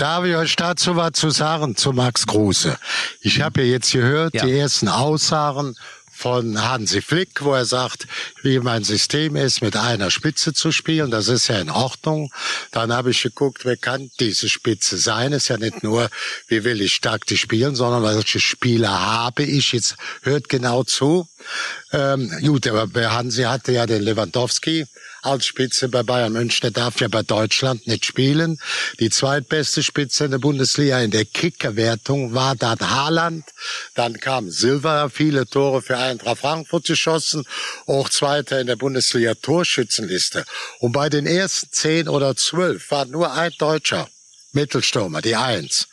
[0.01, 2.79] Darf ich euch dazu was zu sagen zu Max Kruse?
[3.21, 4.47] Ich habe ja jetzt gehört, ja.
[4.47, 5.77] die ersten Aussagen
[6.21, 8.07] von Hansi Flick, wo er sagt,
[8.43, 11.11] wie mein System ist, mit einer Spitze zu spielen.
[11.11, 12.33] Das ist ja in Ordnung.
[12.71, 15.33] Dann habe ich geguckt, wer kann diese Spitze sein?
[15.33, 16.09] Ist ja nicht nur,
[16.49, 19.73] wie will ich taktisch spielen, sondern welche Spieler habe ich?
[19.73, 21.27] Jetzt hört genau zu.
[21.93, 24.87] Ähm, gut, aber Hansi hatte ja den Lewandowski
[25.23, 26.61] als Spitze bei Bayern München.
[26.63, 28.59] Der darf ja bei Deutschland nicht spielen.
[28.99, 33.45] Die zweitbeste Spitze in der Bundesliga in der Kickerwertung war dort Haaland.
[33.95, 37.45] Dann kam Silva, viele Tore für Eintracht Frankfurt geschossen.
[37.87, 40.45] Auch Zweiter in der Bundesliga Torschützenliste.
[40.79, 44.09] Und bei den ersten zehn oder zwölf war nur ein Deutscher.
[44.53, 45.87] Mittelstürmer, die Eins.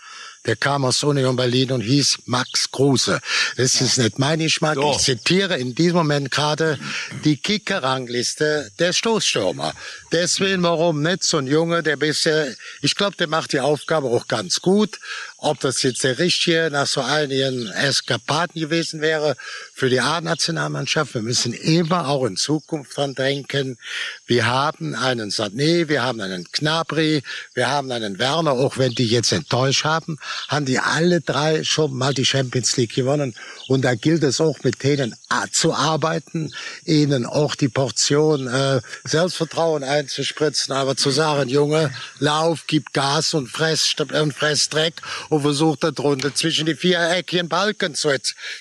[0.47, 3.19] Der kam aus Union Berlin und hieß Max Kruse.
[3.57, 4.77] Das ist nicht mein Geschmack.
[4.91, 6.79] Ich zitiere in diesem Moment gerade
[7.25, 9.73] die Kicker-Rangliste der Stoßstürmer.
[10.13, 14.27] Deswegen, warum nicht so ein Junge, der bisher, ich glaube, der macht die Aufgabe auch
[14.29, 14.99] ganz gut.
[15.37, 19.35] Ob das jetzt der richtige nach so einigen Eskapaden gewesen wäre
[19.73, 21.13] für die A-Nationalmannschaft.
[21.13, 23.77] Wir müssen immer auch in Zukunft dran denken.
[24.25, 27.21] Wir haben einen Sané, wir haben einen Knabri,
[27.53, 31.93] wir haben einen Werner, auch wenn die jetzt enttäuscht haben, haben die alle drei schon
[31.93, 33.35] mal die Champions League gewonnen.
[33.67, 35.15] Und da gilt es auch mit denen
[35.51, 36.53] zu arbeiten,
[36.85, 43.49] ihnen auch die Portion äh, Selbstvertrauen einzuspritzen, aber zu sagen, Junge, lauf, gib Gas und
[43.49, 48.09] fress, und fress Dreck und versucht da drunter zwischen die viereckigen Balken zu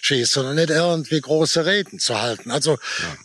[0.03, 2.51] schießen und nicht irgendwie große Reden zu halten.
[2.51, 2.79] Also ja.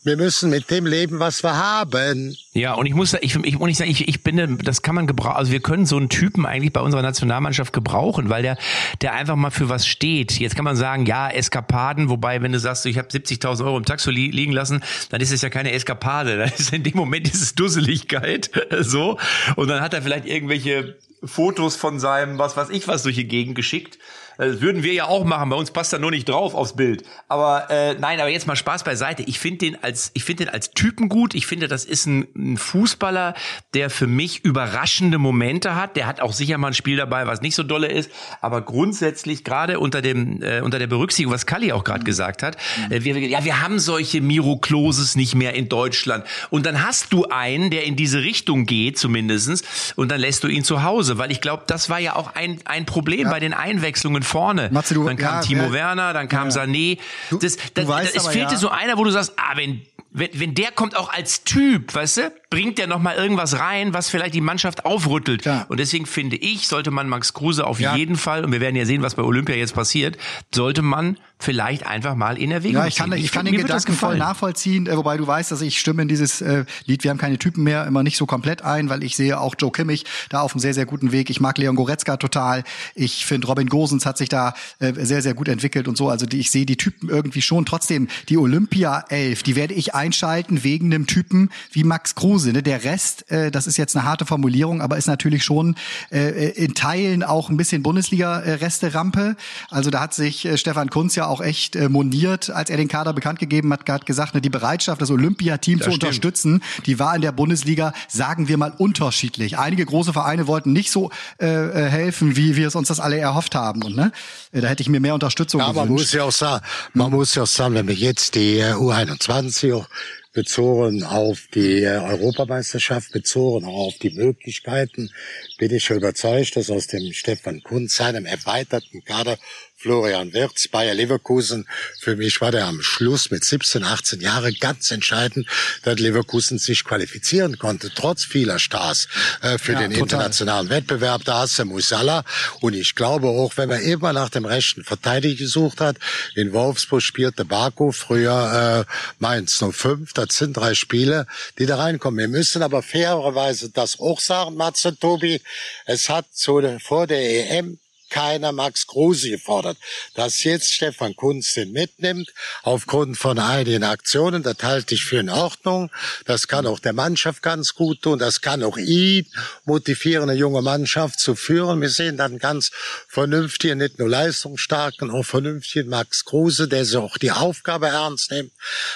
[0.04, 2.38] wir müssen mit dem leben, was wir haben.
[2.54, 5.38] Ja, und ich muss, ich, ich, muss sagen, ich, ich bin, das kann man gebrauchen,
[5.38, 8.58] also wir können so einen Typen eigentlich bei unserer Nationalmannschaft gebrauchen, weil der,
[9.02, 10.40] der einfach mal für was steht.
[10.40, 13.86] Jetzt kann man sagen, ja, Eskapaden, wobei, wenn du sagst, ich habe 70.000 Euro im
[13.86, 17.28] Taxo li liegen lassen, dann ist es ja keine Eskapade, dann ist in dem Moment
[17.28, 19.18] ist es Dusseligkeit, so.
[19.56, 23.28] Und dann hat er vielleicht irgendwelche Fotos von seinem, was weiß ich was, durch die
[23.28, 24.00] Gegend geschickt.
[24.38, 25.50] Das würden wir ja auch machen.
[25.50, 27.04] Bei uns passt er nur nicht drauf aufs Bild.
[27.28, 29.24] Aber äh, nein, aber jetzt mal Spaß beiseite.
[29.24, 31.36] Ich finde den als ich finde den als Typen gut.
[31.36, 33.34] Ich finde, das ist ein, ein Fußballer,
[33.74, 35.96] der für mich überraschende Momente hat.
[35.96, 38.10] Der hat auch sicher mal ein Spiel dabei, was nicht so dolle ist.
[38.42, 42.58] Aber grundsätzlich gerade unter dem äh, unter der Berücksichtigung, was Kalli auch gerade gesagt hat,
[42.90, 46.26] äh, wir, ja, wir haben solche Miro Kloses nicht mehr in Deutschland.
[46.50, 50.48] Und dann hast du einen, der in diese Richtung geht, zumindestens, und dann lässt du
[50.48, 53.30] ihn zu Hause, weil ich glaube, das war ja auch ein ein Problem ja.
[53.30, 54.70] bei den Einwechslungen vorne.
[54.72, 56.98] Matze, du, dann kam ja, Timo ja, Werner, dann kam Sané.
[57.30, 59.82] Das, das, das, es fehlte so einer, wo du sagst, ah, wenn
[60.14, 63.94] wenn, wenn der kommt auch als Typ, weißt du, bringt der noch mal irgendwas rein,
[63.94, 65.46] was vielleicht die Mannschaft aufrüttelt.
[65.46, 65.66] Ja.
[65.70, 67.96] Und deswegen finde ich, sollte man Max Kruse auf ja.
[67.96, 70.18] jeden Fall, und wir werden ja sehen, was bei Olympia jetzt passiert,
[70.54, 73.94] sollte man vielleicht einfach mal in Erwägung Ja, ich kann, ich, ich kann den Gedanken
[73.94, 77.18] voll nachvollziehen, äh, wobei du weißt, dass ich stimme in dieses äh, Lied, wir haben
[77.18, 80.42] keine Typen mehr, immer nicht so komplett ein, weil ich sehe auch Joe Kimmich da
[80.42, 81.30] auf einem sehr, sehr guten Weg.
[81.30, 82.64] Ich mag Leon Goretzka total.
[82.96, 86.10] Ich finde, Robin Gosens hat sich da äh, sehr, sehr gut entwickelt und so.
[86.10, 87.66] Also die, ich sehe die Typen irgendwie schon.
[87.66, 92.52] Trotzdem, die Olympia-Elf, die werde ich einschalten wegen einem Typen wie Max Kruse.
[92.52, 92.64] Ne?
[92.64, 95.76] Der Rest, äh, das ist jetzt eine harte Formulierung, aber ist natürlich schon
[96.12, 99.36] äh, in Teilen auch ein bisschen Bundesliga-Reste-Rampe.
[99.70, 102.88] Also da hat sich äh, Stefan Kunz ja auch echt äh, moniert, als er den
[102.88, 106.04] Kader bekannt gegeben hat, hat gesagt, ne, die Bereitschaft, das Olympiateam zu stimmt.
[106.04, 109.58] unterstützen, die war in der Bundesliga, sagen wir mal, unterschiedlich.
[109.58, 113.18] Einige große Vereine wollten nicht so äh, äh helfen, wie wir es uns das alle
[113.18, 113.84] erhofft haben.
[113.84, 114.12] Und ne,
[114.52, 115.88] da hätte ich mir mehr Unterstützung ja, gewünscht.
[115.88, 118.74] Man muss ja auch sagen, man muss ja auch sagen, wenn wir jetzt die äh,
[118.74, 119.86] U21
[120.34, 125.12] bezogen auf die äh, Europameisterschaft, bezogen auch auf die Möglichkeiten,
[125.58, 129.38] bin ich schon überzeugt, dass aus dem Stefan Kunz, seinem erweiterten Kader,
[129.82, 131.68] Florian Wirtz, Bayer Leverkusen.
[132.00, 135.48] Für mich war der am Schluss mit 17, 18 Jahren ganz entscheidend,
[135.82, 139.08] dass Leverkusen sich qualifizieren konnte, trotz vieler Stars
[139.42, 140.04] äh, für ja, den total.
[140.04, 141.24] internationalen Wettbewerb.
[141.26, 142.24] Da hast du Musala.
[142.60, 145.98] Und ich glaube auch, wenn man immer nach dem rechten Verteidiger gesucht hat,
[146.36, 150.14] in Wolfsburg spielte Baku, früher äh, Mainz 05.
[150.14, 151.26] Das sind drei Spiele,
[151.58, 152.20] die da reinkommen.
[152.20, 155.42] Wir müssen aber fairerweise das auch sagen, Matze, Tobi.
[155.88, 157.80] Es hat zu, vor der EM
[158.12, 159.78] keiner Max Kruse gefordert.
[160.14, 162.30] Dass jetzt Stefan Kunz den mitnimmt,
[162.62, 165.90] aufgrund von einigen Aktionen, das halte ich für in Ordnung.
[166.26, 168.20] Das kann auch der Mannschaft ganz gut tun.
[168.20, 169.26] Das kann auch ihn
[169.66, 171.82] motivieren, eine junge Mannschaft zu führen.
[171.82, 172.72] Wir sehen dann ganz
[173.08, 178.52] vernünftigen, nicht nur leistungsstarken, auch vernünftigen Max Kruse, der sich auch die Aufgabe ernst nimmt.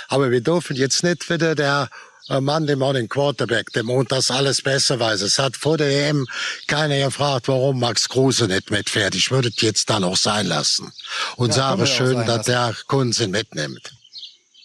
[0.09, 1.89] Aber wir dürfen jetzt nicht wieder der
[2.27, 5.21] Mann, dem Morning Quarterback, dem und das alles besser weiß.
[5.21, 6.25] Es hat vor der EM
[6.67, 9.15] keiner gefragt, warum Max Kruse nicht mitfährt.
[9.15, 10.91] Ich würde es jetzt dann auch sein lassen.
[11.35, 13.94] Und ja, sage schön, dass der Kunze mitnimmt.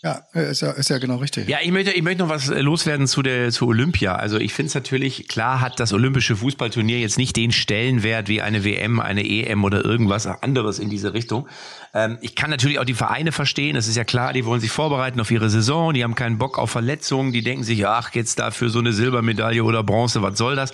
[0.03, 1.47] Ja, ist ja, ist ja genau richtig.
[1.47, 4.17] Ja, ich möchte, ich möchte noch was äh, loswerden zu der zu Olympia.
[4.17, 8.41] Also ich finde es natürlich, klar hat das olympische Fußballturnier jetzt nicht den Stellenwert wie
[8.41, 11.47] eine WM, eine EM oder irgendwas anderes in diese Richtung.
[11.93, 14.71] Ähm, ich kann natürlich auch die Vereine verstehen, das ist ja klar, die wollen sich
[14.71, 18.39] vorbereiten auf ihre Saison, die haben keinen Bock auf Verletzungen, die denken sich, ach, jetzt
[18.39, 20.73] dafür so eine Silbermedaille oder Bronze, was soll das?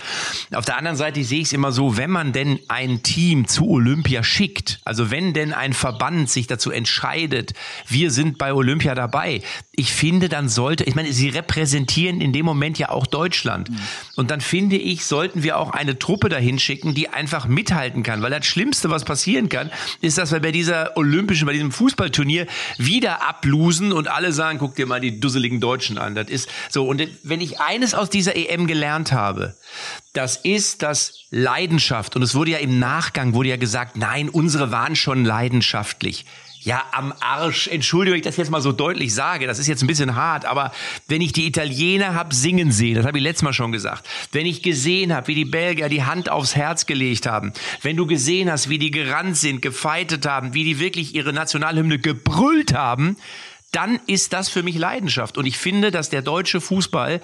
[0.54, 3.68] Auf der anderen Seite sehe ich es immer so, wenn man denn ein Team zu
[3.68, 7.54] Olympia schickt, also wenn denn ein Verband sich dazu entscheidet,
[7.88, 9.15] wir sind bei Olympia dabei,
[9.72, 13.70] ich finde, dann sollte, ich meine, sie repräsentieren in dem Moment ja auch Deutschland.
[13.70, 13.78] Mhm.
[14.16, 18.22] Und dann finde ich, sollten wir auch eine Truppe dahin schicken, die einfach mithalten kann,
[18.22, 22.46] weil das Schlimmste, was passieren kann, ist, dass wir bei dieser Olympischen, bei diesem Fußballturnier
[22.78, 26.14] wieder ablusen und alle sagen, guck dir mal die dusseligen Deutschen an.
[26.14, 26.86] Das ist so.
[26.86, 29.56] Und wenn ich eines aus dieser EM gelernt habe,
[30.12, 32.16] das ist das Leidenschaft.
[32.16, 36.24] Und es wurde ja im Nachgang, wurde ja gesagt, nein, unsere waren schon leidenschaftlich.
[36.66, 37.68] Ja, am Arsch.
[37.68, 39.46] Entschuldigung, wenn ich das jetzt mal so deutlich sage.
[39.46, 40.72] Das ist jetzt ein bisschen hart, aber
[41.06, 44.46] wenn ich die Italiener hab singen sehen, das habe ich letztes Mal schon gesagt, wenn
[44.46, 47.52] ich gesehen habe, wie die Belgier die Hand aufs Herz gelegt haben,
[47.82, 52.00] wenn du gesehen hast, wie die gerannt sind, gefeitet haben, wie die wirklich ihre Nationalhymne
[52.00, 53.16] gebrüllt haben,
[53.70, 55.38] dann ist das für mich Leidenschaft.
[55.38, 57.20] Und ich finde, dass der deutsche Fußball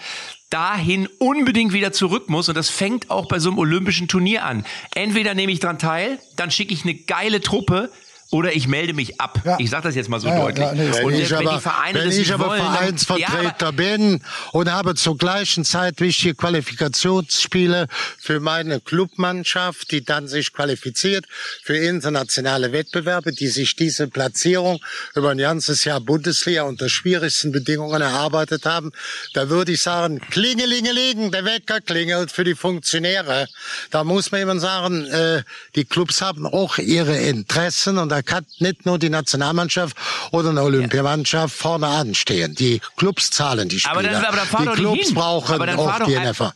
[0.50, 2.48] dahin unbedingt wieder zurück muss.
[2.48, 4.64] Und das fängt auch bei so einem olympischen Turnier an.
[4.94, 7.90] Entweder nehme ich dran teil, dann schicke ich eine geile Truppe,
[8.32, 9.40] oder ich melde mich ab.
[9.44, 9.58] Ja.
[9.60, 10.66] Ich sage das jetzt mal so ja, deutlich.
[10.66, 10.90] Ja, nee.
[10.90, 16.00] Wenn ich aber, wenn ich aber wollen, Vereinsvertreter dann, bin und habe zur gleichen Zeit
[16.00, 21.26] wichtige Qualifikationsspiele für meine Clubmannschaft, die dann sich qualifiziert
[21.62, 24.80] für internationale Wettbewerbe, die sich diese Platzierung
[25.14, 28.92] über ein ganzes Jahr Bundesliga unter schwierigsten Bedingungen erarbeitet haben,
[29.34, 33.46] da würde ich sagen, klingelingeling, der Wecker klingelt für die Funktionäre.
[33.90, 35.42] Da muss man eben sagen, äh,
[35.74, 39.96] die Clubs haben auch ihre Interessen und da kann nicht nur die Nationalmannschaft
[40.30, 42.54] oder eine Olympiamannschaft vorne anstehen.
[42.54, 43.92] Die Clubs zahlen die Spieler.
[43.92, 46.52] Aber dann, aber dann fahr die doch Clubs brauchen aber dann auch die NFA.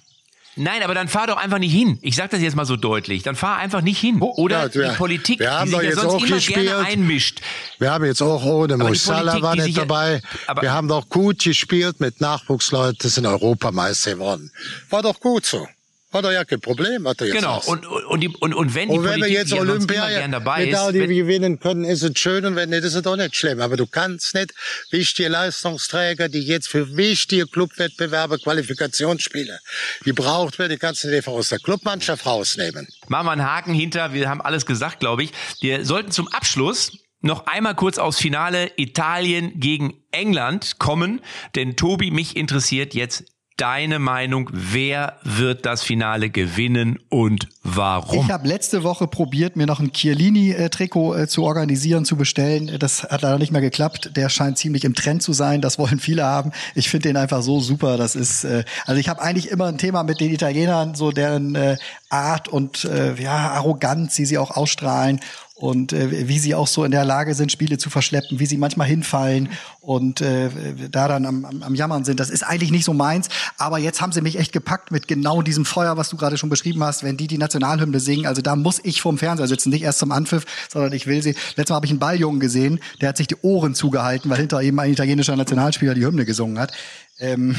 [0.59, 1.99] Nein, aber dann fahr doch einfach nicht hin.
[2.01, 3.23] Ich sag das jetzt mal so deutlich.
[3.23, 4.23] Dann fahr einfach nicht hin.
[4.23, 6.67] Oder ja, die Politik, wir haben die sich ja jetzt sonst auch immer gespielt.
[6.67, 7.43] gerne einmischt.
[7.79, 10.23] Wir haben jetzt auch ohne Musala war nicht dabei.
[10.59, 14.51] wir haben doch gut gespielt mit Nachwuchsleuten, sind Europameister geworden.
[14.89, 15.69] War doch gut so.
[16.17, 18.89] Hat er ja kein Problem, hat er jetzt Genau, und, und, die, und, und wenn
[18.89, 21.59] die und wenn Politik, wir jetzt die Olympia ja dabei mit ist, die wenn, gewinnen
[21.59, 23.61] können, ist es schön und wenn nicht, ist es auch nicht schlimm.
[23.61, 24.55] Aber du kannst nicht
[24.91, 29.59] wichtige Leistungsträger, die jetzt für wichtige Clubwettbewerbe Qualifikationsspiele
[30.05, 32.89] gebraucht werden, die kannst du einfach aus der Clubmannschaft rausnehmen.
[33.09, 35.33] Machen wir einen Haken hinter, wir haben alles gesagt, glaube ich.
[35.61, 41.21] Wir sollten zum Abschluss noch einmal kurz aufs Finale Italien gegen England kommen,
[41.55, 43.25] denn Tobi, mich interessiert jetzt
[43.57, 48.27] deine Meinung, wer wird das Finale gewinnen und warum?
[48.27, 52.79] Ich habe letzte Woche probiert, mir noch ein Chiellini-Trikot äh, zu organisieren, zu bestellen.
[52.79, 54.11] Das hat leider nicht mehr geklappt.
[54.15, 55.63] Der scheint ziemlich im Trend zu sein.
[55.63, 56.53] Das wollen viele haben.
[56.75, 57.97] Ich finde den einfach so super.
[57.97, 61.55] Das ist, äh, also ich habe eigentlich immer ein Thema mit den Italienern, so deren
[61.55, 61.77] äh,
[62.09, 62.89] Art und
[63.19, 65.21] ja Arroganz, die sie auch ausstrahlen
[65.57, 68.59] und äh, wie sie auch so in der Lage sind, Spiele zu verschleppen, wie sie
[68.59, 69.49] manchmal hinfallen
[69.81, 70.51] und äh,
[70.91, 72.21] da dann am, am, am Jammern sind.
[72.21, 75.41] Das ist eigentlich nicht so meins, aber jetzt haben sie mich echt gepackt mit genau
[75.41, 78.27] diesem Feuer, was du gerade schon beschrieben hast, wenn die die Nationalhymne singen.
[78.27, 81.35] Also da muss ich vorm Fernseher sitzen, nicht erst zum Anpfiff, sondern ich will sie.
[81.57, 84.61] Letztes Mal habe ich einen Balljungen gesehen, der hat sich die Ohren zugehalten, weil hinter
[84.61, 86.73] ihm ein italienischer Nationalspieler die Hymne gesungen hat.
[87.19, 87.57] Ähm,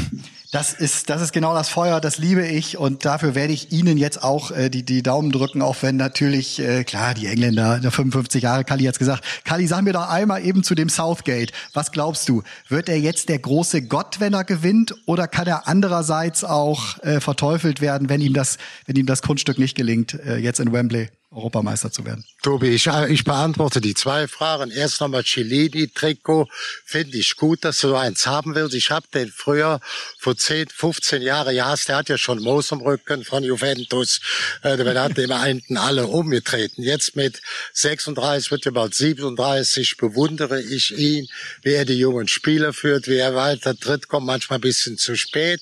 [0.52, 3.98] das ist, das ist genau das Feuer, das liebe ich und dafür werde ich Ihnen
[3.98, 7.90] jetzt auch äh, die, die Daumen drücken, auch wenn natürlich, äh, klar, die Engländer, der
[7.90, 9.24] 55 Jahre, Kali hat's gesagt.
[9.46, 11.52] Kali, sag mir doch einmal eben zu dem Southgate.
[11.74, 12.44] Was glaubst du?
[12.70, 17.20] Wird er jetzt der große Gott, wenn er gewinnt, oder kann er andererseits auch äh,
[17.20, 21.10] verteufelt werden, wenn ihm das, wenn ihm das Kunststück nicht gelingt, äh, jetzt in Wembley?
[21.30, 22.24] Europameister zu werden.
[22.42, 24.72] Tobi, ich, ich beantworte die zwei Fragen.
[24.72, 26.48] Erst nochmal Cellini-Trikot.
[26.86, 28.74] Finde ich gut, dass du eins haben willst.
[28.74, 29.82] Ich habe den früher
[30.20, 34.22] vor 10, 15 Jahren, ja, der hat ja schon Moos im Rücken von Juventus.
[34.62, 36.82] Äh, der hat dem einen alle umgetreten.
[36.82, 37.42] Jetzt mit
[37.74, 41.28] 36, wird er bald 37, bewundere ich ihn,
[41.62, 45.18] wie er die jungen Spieler führt, wie er weiter tritt, kommt manchmal ein bisschen zu
[45.18, 45.62] spät.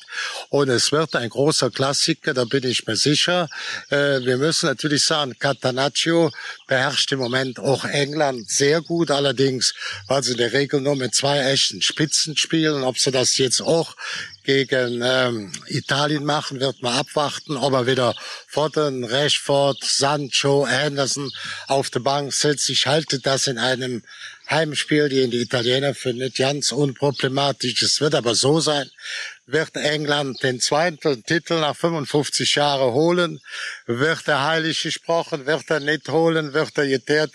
[0.49, 3.49] Und es wird ein großer Klassiker, da bin ich mir sicher.
[3.89, 6.31] Äh, wir müssen natürlich sagen, Catanaccio
[6.67, 9.73] beherrscht im Moment auch England sehr gut, allerdings,
[10.07, 12.83] weil sie in der Regel nur mit zwei echten Spitzen spielen.
[12.83, 13.95] Ob sie das jetzt auch
[14.43, 18.15] gegen ähm, Italien machen, wird man abwarten, ob er wieder
[18.47, 21.31] Foden, Rashford, Sancho, Anderson
[21.67, 22.69] auf der Bank sitzt.
[22.69, 24.03] Ich halte das in einem
[24.49, 27.81] Heimspiel, die in die Italiener findet, ganz unproblematisch.
[27.81, 28.89] Es wird aber so sein,
[29.47, 33.39] wird England den zweiten Titel nach 55 Jahren holen,
[33.85, 37.31] wird er heilig gesprochen, wird er nicht holen, wird er geteert,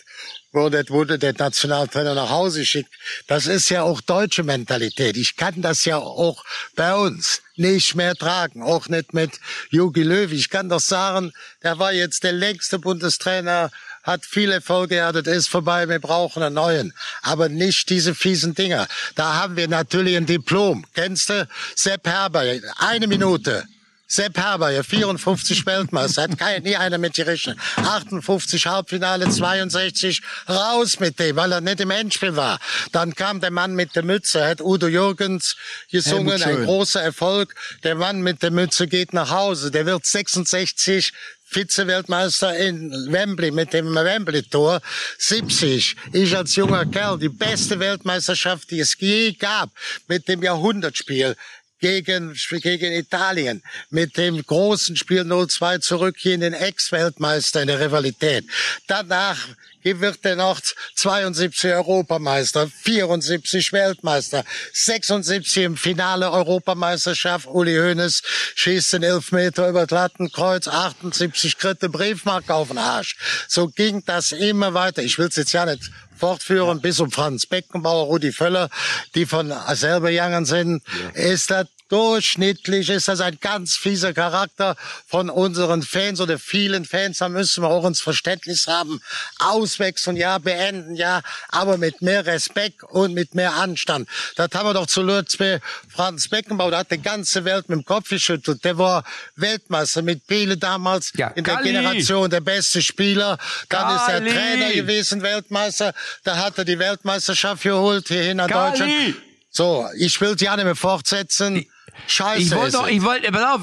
[0.52, 2.92] wurde, wurde der Nationaltrainer nach Hause geschickt.
[3.28, 5.16] Das ist ja auch deutsche Mentalität.
[5.16, 6.44] Ich kann das ja auch
[6.74, 9.38] bei uns nicht mehr tragen, auch nicht mit
[9.70, 10.32] Jogi Löw.
[10.32, 13.70] Ich kann doch sagen, der war jetzt der längste Bundestrainer
[14.02, 16.94] hat viele Erfolge gehabt, ist vorbei, wir brauchen einen neuen.
[17.22, 18.86] Aber nicht diese fiesen Dinger.
[19.14, 20.84] Da haben wir natürlich ein Diplom.
[20.94, 21.46] Kennst du?
[21.76, 22.44] Sepp Herber,
[22.78, 23.64] eine Minute.
[24.12, 27.56] Sepp Herber, ja 54 Weltmeister, hat kein, nie einer mit gerechnet.
[27.76, 32.58] 58 Halbfinale, 62, raus mit dem, weil er nicht im Endspiel war.
[32.90, 35.56] Dann kam der Mann mit der Mütze, hat Udo Jürgens
[35.92, 37.54] gesungen, ein großer Erfolg.
[37.84, 41.12] Der Mann mit der Mütze geht nach Hause, der wird 66
[41.50, 44.80] Vize-Weltmeister in Wembley mit dem Wembley-Tor.
[45.18, 45.96] 70.
[46.12, 49.70] Ich als junger Kerl, die beste Weltmeisterschaft, die es je gab,
[50.06, 51.36] mit dem Jahrhundertspiel
[51.80, 57.80] gegen, gegen Italien mit dem großen Spiel 0-2 zurück hier in den Ex-Weltmeister in der
[57.80, 58.44] Rivalität.
[58.86, 59.38] Danach
[59.82, 60.60] wird er noch
[60.96, 67.46] 72 Europameister, 74 Weltmeister, 76 im Finale Europameisterschaft.
[67.46, 68.22] Uli Hoeneß
[68.54, 73.16] schießt den Elfmeter über Lattenkreuz, 78 kritte Briefmarke auf den Arsch.
[73.48, 75.02] So ging das immer weiter.
[75.02, 78.68] Ich will es jetzt ja nicht fortführen bis um Franz Beckenbauer, Rudi Völler,
[79.14, 80.82] die von selber Jungen sind,
[81.14, 81.22] ja.
[81.22, 84.76] ist das durchschnittlich ist das ein ganz fieser Charakter
[85.06, 87.18] von unseren Fans oder vielen Fans.
[87.18, 89.00] Da müssen wir auch uns Verständnis haben.
[89.38, 94.08] Auswechseln, ja, beenden, ja, aber mit mehr Respekt und mit mehr Anstand.
[94.36, 96.70] Das haben wir doch zuletzt bei Franz Beckenbauer.
[96.70, 98.64] Der hat die ganze Welt mit dem Kopf geschüttelt.
[98.64, 99.04] Der war
[99.36, 101.72] Weltmeister mit Pele damals ja, in der Kali.
[101.72, 103.36] Generation der beste Spieler.
[103.68, 103.96] Dann Kali.
[103.96, 105.92] ist er Trainer gewesen, Weltmeister.
[106.24, 108.78] Da hat er die Weltmeisterschaft geholt hierhin nach Kali.
[108.78, 109.16] Deutschland.
[109.50, 111.66] So, ich will ja nicht mehr fortsetzen.
[112.06, 112.42] Scheiße.
[112.42, 113.60] Ich wollte doch, ich wollte, pass auf.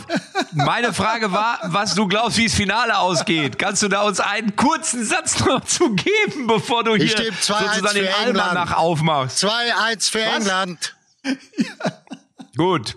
[0.54, 3.60] Meine Frage war, was du glaubst, wie das Finale ausgeht.
[3.60, 8.08] Kannst du da uns einen kurzen Satz noch zu geben, bevor du hier sozusagen den
[8.08, 9.44] Almanach aufmachst?
[9.44, 10.36] 2-1 für was?
[10.38, 10.96] England.
[12.56, 12.96] Gut.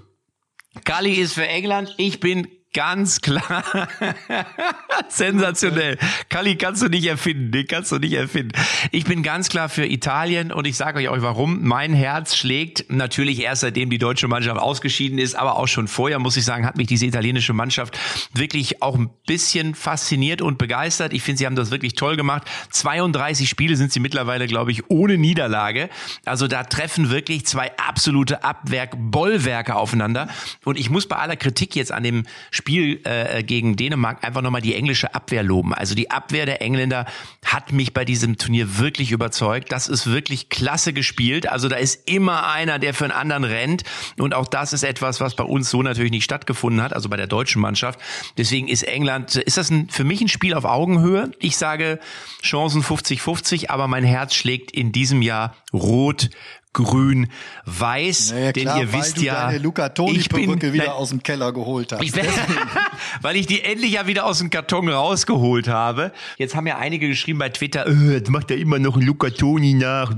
[0.85, 1.95] Kali ist für England.
[1.97, 3.65] Ich bin Ganz klar.
[5.09, 5.99] Sensationell.
[6.29, 7.51] Kali kannst du nicht erfinden.
[7.51, 8.53] Den kannst du nicht erfinden.
[8.93, 11.67] Ich bin ganz klar für Italien und ich sage euch warum.
[11.67, 16.21] Mein Herz schlägt natürlich erst seitdem die deutsche Mannschaft ausgeschieden ist, aber auch schon vorher,
[16.21, 17.99] muss ich sagen, hat mich diese italienische Mannschaft
[18.35, 21.13] wirklich auch ein bisschen fasziniert und begeistert.
[21.13, 22.45] Ich finde, sie haben das wirklich toll gemacht.
[22.71, 25.91] 32 Spiele sind sie mittlerweile, glaube ich, ohne Niederlage.
[26.25, 30.29] Also da treffen wirklich zwei absolute Abwerk-Bollwerke aufeinander.
[30.65, 32.23] Und ich muss bei aller Kritik jetzt an dem
[32.69, 35.75] äh, gegen Dänemark einfach nochmal die englische Abwehr loben.
[35.75, 37.07] Also die Abwehr der Engländer
[37.45, 39.73] hat mich bei diesem Turnier wirklich überzeugt.
[39.73, 41.49] Das ist wirklich klasse gespielt.
[41.49, 43.83] Also da ist immer einer, der für einen anderen rennt.
[44.19, 47.17] Und auch das ist etwas, was bei uns so natürlich nicht stattgefunden hat, also bei
[47.17, 47.99] der deutschen Mannschaft.
[48.39, 51.31] Deswegen ist England, ist das ein, für mich ein Spiel auf Augenhöhe.
[51.39, 51.99] Ich sage
[52.43, 56.31] Chancen 50-50, aber mein Herz schlägt in diesem Jahr rot
[56.73, 57.29] grün,
[57.65, 62.03] weiß, naja, denn ihr wisst ja, ich bin wieder aus dem Keller geholt hast.
[62.03, 62.13] Ich
[63.23, 66.13] weil ich die endlich ja wieder aus dem Karton rausgeholt habe.
[66.39, 69.31] Jetzt haben ja einige geschrieben bei Twitter, äh, jetzt macht er immer noch ein Luca
[69.31, 70.15] Toni nach.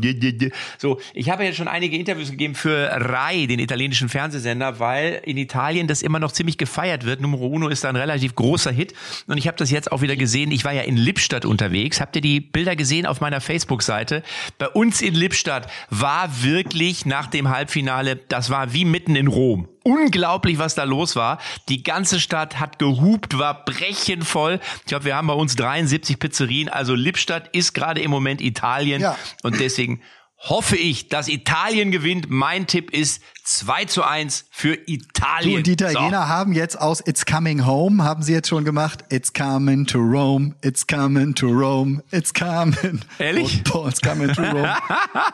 [0.78, 5.38] So, ich habe ja schon einige Interviews gegeben für Rai, den italienischen Fernsehsender, weil in
[5.38, 7.22] Italien das immer noch ziemlich gefeiert wird.
[7.22, 8.92] Numero Uno ist da ein relativ großer Hit
[9.26, 10.50] und ich habe das jetzt auch wieder gesehen.
[10.50, 12.00] Ich war ja in Lippstadt unterwegs.
[12.00, 14.22] Habt ihr die Bilder gesehen auf meiner Facebook-Seite?
[14.58, 19.68] Bei uns in Lippstadt war wirklich nach dem Halbfinale, das war wie mitten in Rom.
[19.84, 21.38] Unglaublich, was da los war.
[21.68, 24.60] Die ganze Stadt hat gehupt, war brechenvoll.
[24.80, 26.68] Ich glaube, wir haben bei uns 73 Pizzerien.
[26.68, 29.00] Also Lippstadt ist gerade im Moment Italien.
[29.00, 29.16] Ja.
[29.42, 30.00] Und deswegen
[30.42, 32.26] hoffe ich, dass Italien gewinnt.
[32.28, 35.50] Mein Tipp ist 2 zu 1 für Italien.
[35.50, 36.28] Du, und die Italiener so.
[36.28, 40.54] haben jetzt aus It's Coming Home, haben sie jetzt schon gemacht, It's coming to Rome,
[40.62, 43.00] it's coming to Rome, it's coming.
[43.18, 43.62] Ehrlich?
[43.72, 44.68] Oh, it's coming to Rome.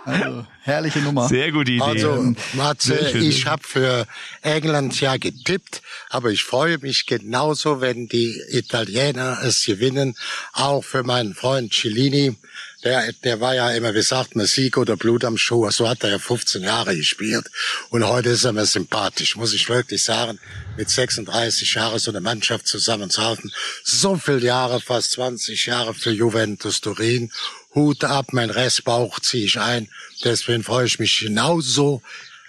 [0.05, 1.29] Also, herrliche Nummer.
[1.29, 1.83] Sehr gute Idee.
[1.83, 4.07] Also, Matze, ich habe für
[4.43, 10.15] England ja getippt, aber ich freue mich genauso, wenn die Italiener es gewinnen.
[10.53, 12.37] Auch für meinen Freund Cellini
[12.85, 15.69] der, der war ja immer, wie sagt man, Sieg oder Blut am Schuh.
[15.71, 17.51] So hat er ja 15 Jahre gespielt.
[17.91, 20.39] Und heute ist er mir sympathisch, muss ich wirklich sagen.
[20.77, 23.53] Mit 36 Jahren so eine Mannschaft zusammenzuhalten.
[23.83, 27.33] So viele Jahre, fast 20 Jahre für Juventus Turin.
[27.75, 29.89] Hut ab, mein Restbauch ziehe ich ein.
[30.23, 32.01] Deswegen freue ich mich genauso.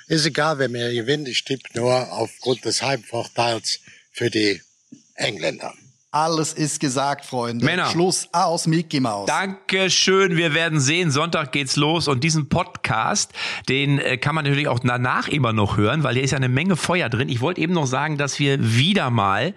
[0.08, 1.28] Ist egal, wer mir gewinnt.
[1.28, 3.80] Ich tippe nur aufgrund des Heimvorteils
[4.12, 4.62] für die
[5.16, 5.74] Engländer.
[6.12, 7.64] Alles ist gesagt, Freunde.
[7.64, 7.86] Männer.
[7.86, 9.28] Schluss aus Mickey Mouse.
[9.28, 10.38] Dankeschön.
[10.38, 11.12] Wir werden sehen.
[11.12, 12.08] Sonntag geht's los.
[12.08, 13.32] Und diesen Podcast,
[13.68, 16.50] den äh, kann man natürlich auch danach immer noch hören, weil hier ist ja eine
[16.50, 17.30] Menge Feuer drin.
[17.30, 19.54] Ich wollte eben noch sagen, dass wir wieder mal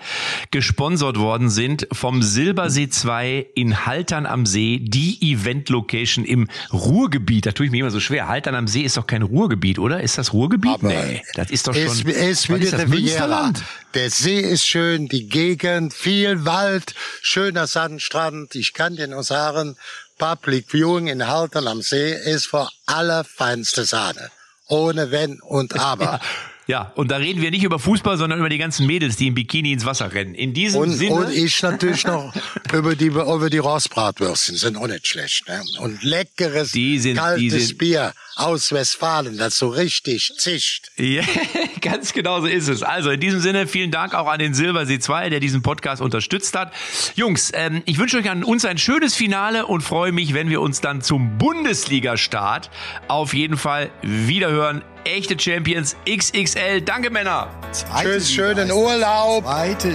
[0.50, 7.46] gesponsert worden sind vom Silbersee 2 in Haltern am See, die Event-Location im Ruhrgebiet.
[7.46, 8.28] Da tue ich mir immer so schwer.
[8.28, 10.02] Haltern am See ist doch kein Ruhrgebiet, oder?
[10.02, 10.72] Ist das Ruhrgebiet?
[10.72, 11.84] Aber nee, das ist doch schon.
[11.84, 13.64] Es, es ist das, Münsterland?
[13.94, 18.54] Der See ist schön, die Gegend, viel Wald, schöner Sandstrand.
[18.54, 19.76] Ich kann dir nur sagen,
[20.18, 24.30] Public Viewing in Haltern am See ist vor allerfeinste Sahne.
[24.68, 26.20] Ohne Wenn und Aber.
[26.72, 29.34] Ja, und da reden wir nicht über Fußball, sondern über die ganzen Mädels, die im
[29.34, 30.34] Bikini ins Wasser rennen.
[30.34, 31.12] In diesem und, Sinne.
[31.12, 32.32] Und ich natürlich noch
[32.72, 35.46] über die, über die Rostbratwürstchen, sind auch nicht schlecht.
[35.48, 35.62] Ne?
[35.80, 40.90] Und leckeres, sind, kaltes sind, Bier aus Westfalen, das so richtig zischt.
[40.96, 41.22] Ja,
[41.82, 42.82] ganz genau so ist es.
[42.82, 46.56] Also in diesem Sinne, vielen Dank auch an den Silbersee 2, der diesen Podcast unterstützt
[46.56, 46.72] hat.
[47.16, 50.62] Jungs, ähm, ich wünsche euch an uns ein schönes Finale und freue mich, wenn wir
[50.62, 52.70] uns dann zum Bundesliga-Start
[53.08, 56.80] auf jeden Fall wiederhören Echte Champions XXL.
[56.82, 57.48] Danke, Männer.
[57.72, 59.44] Zweite Tschüss, Liga schönen Urlaub.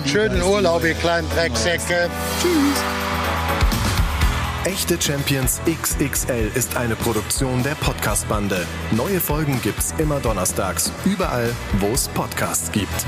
[0.06, 2.10] Schönen Urlaub, ihr kleinen Drecksäcke.
[2.42, 2.84] Tschüss.
[4.66, 8.66] Echte Champions XXL ist eine Produktion der Podcast-Bande.
[8.92, 13.06] Neue Folgen gibt's immer donnerstags, überall, wo es Podcasts gibt.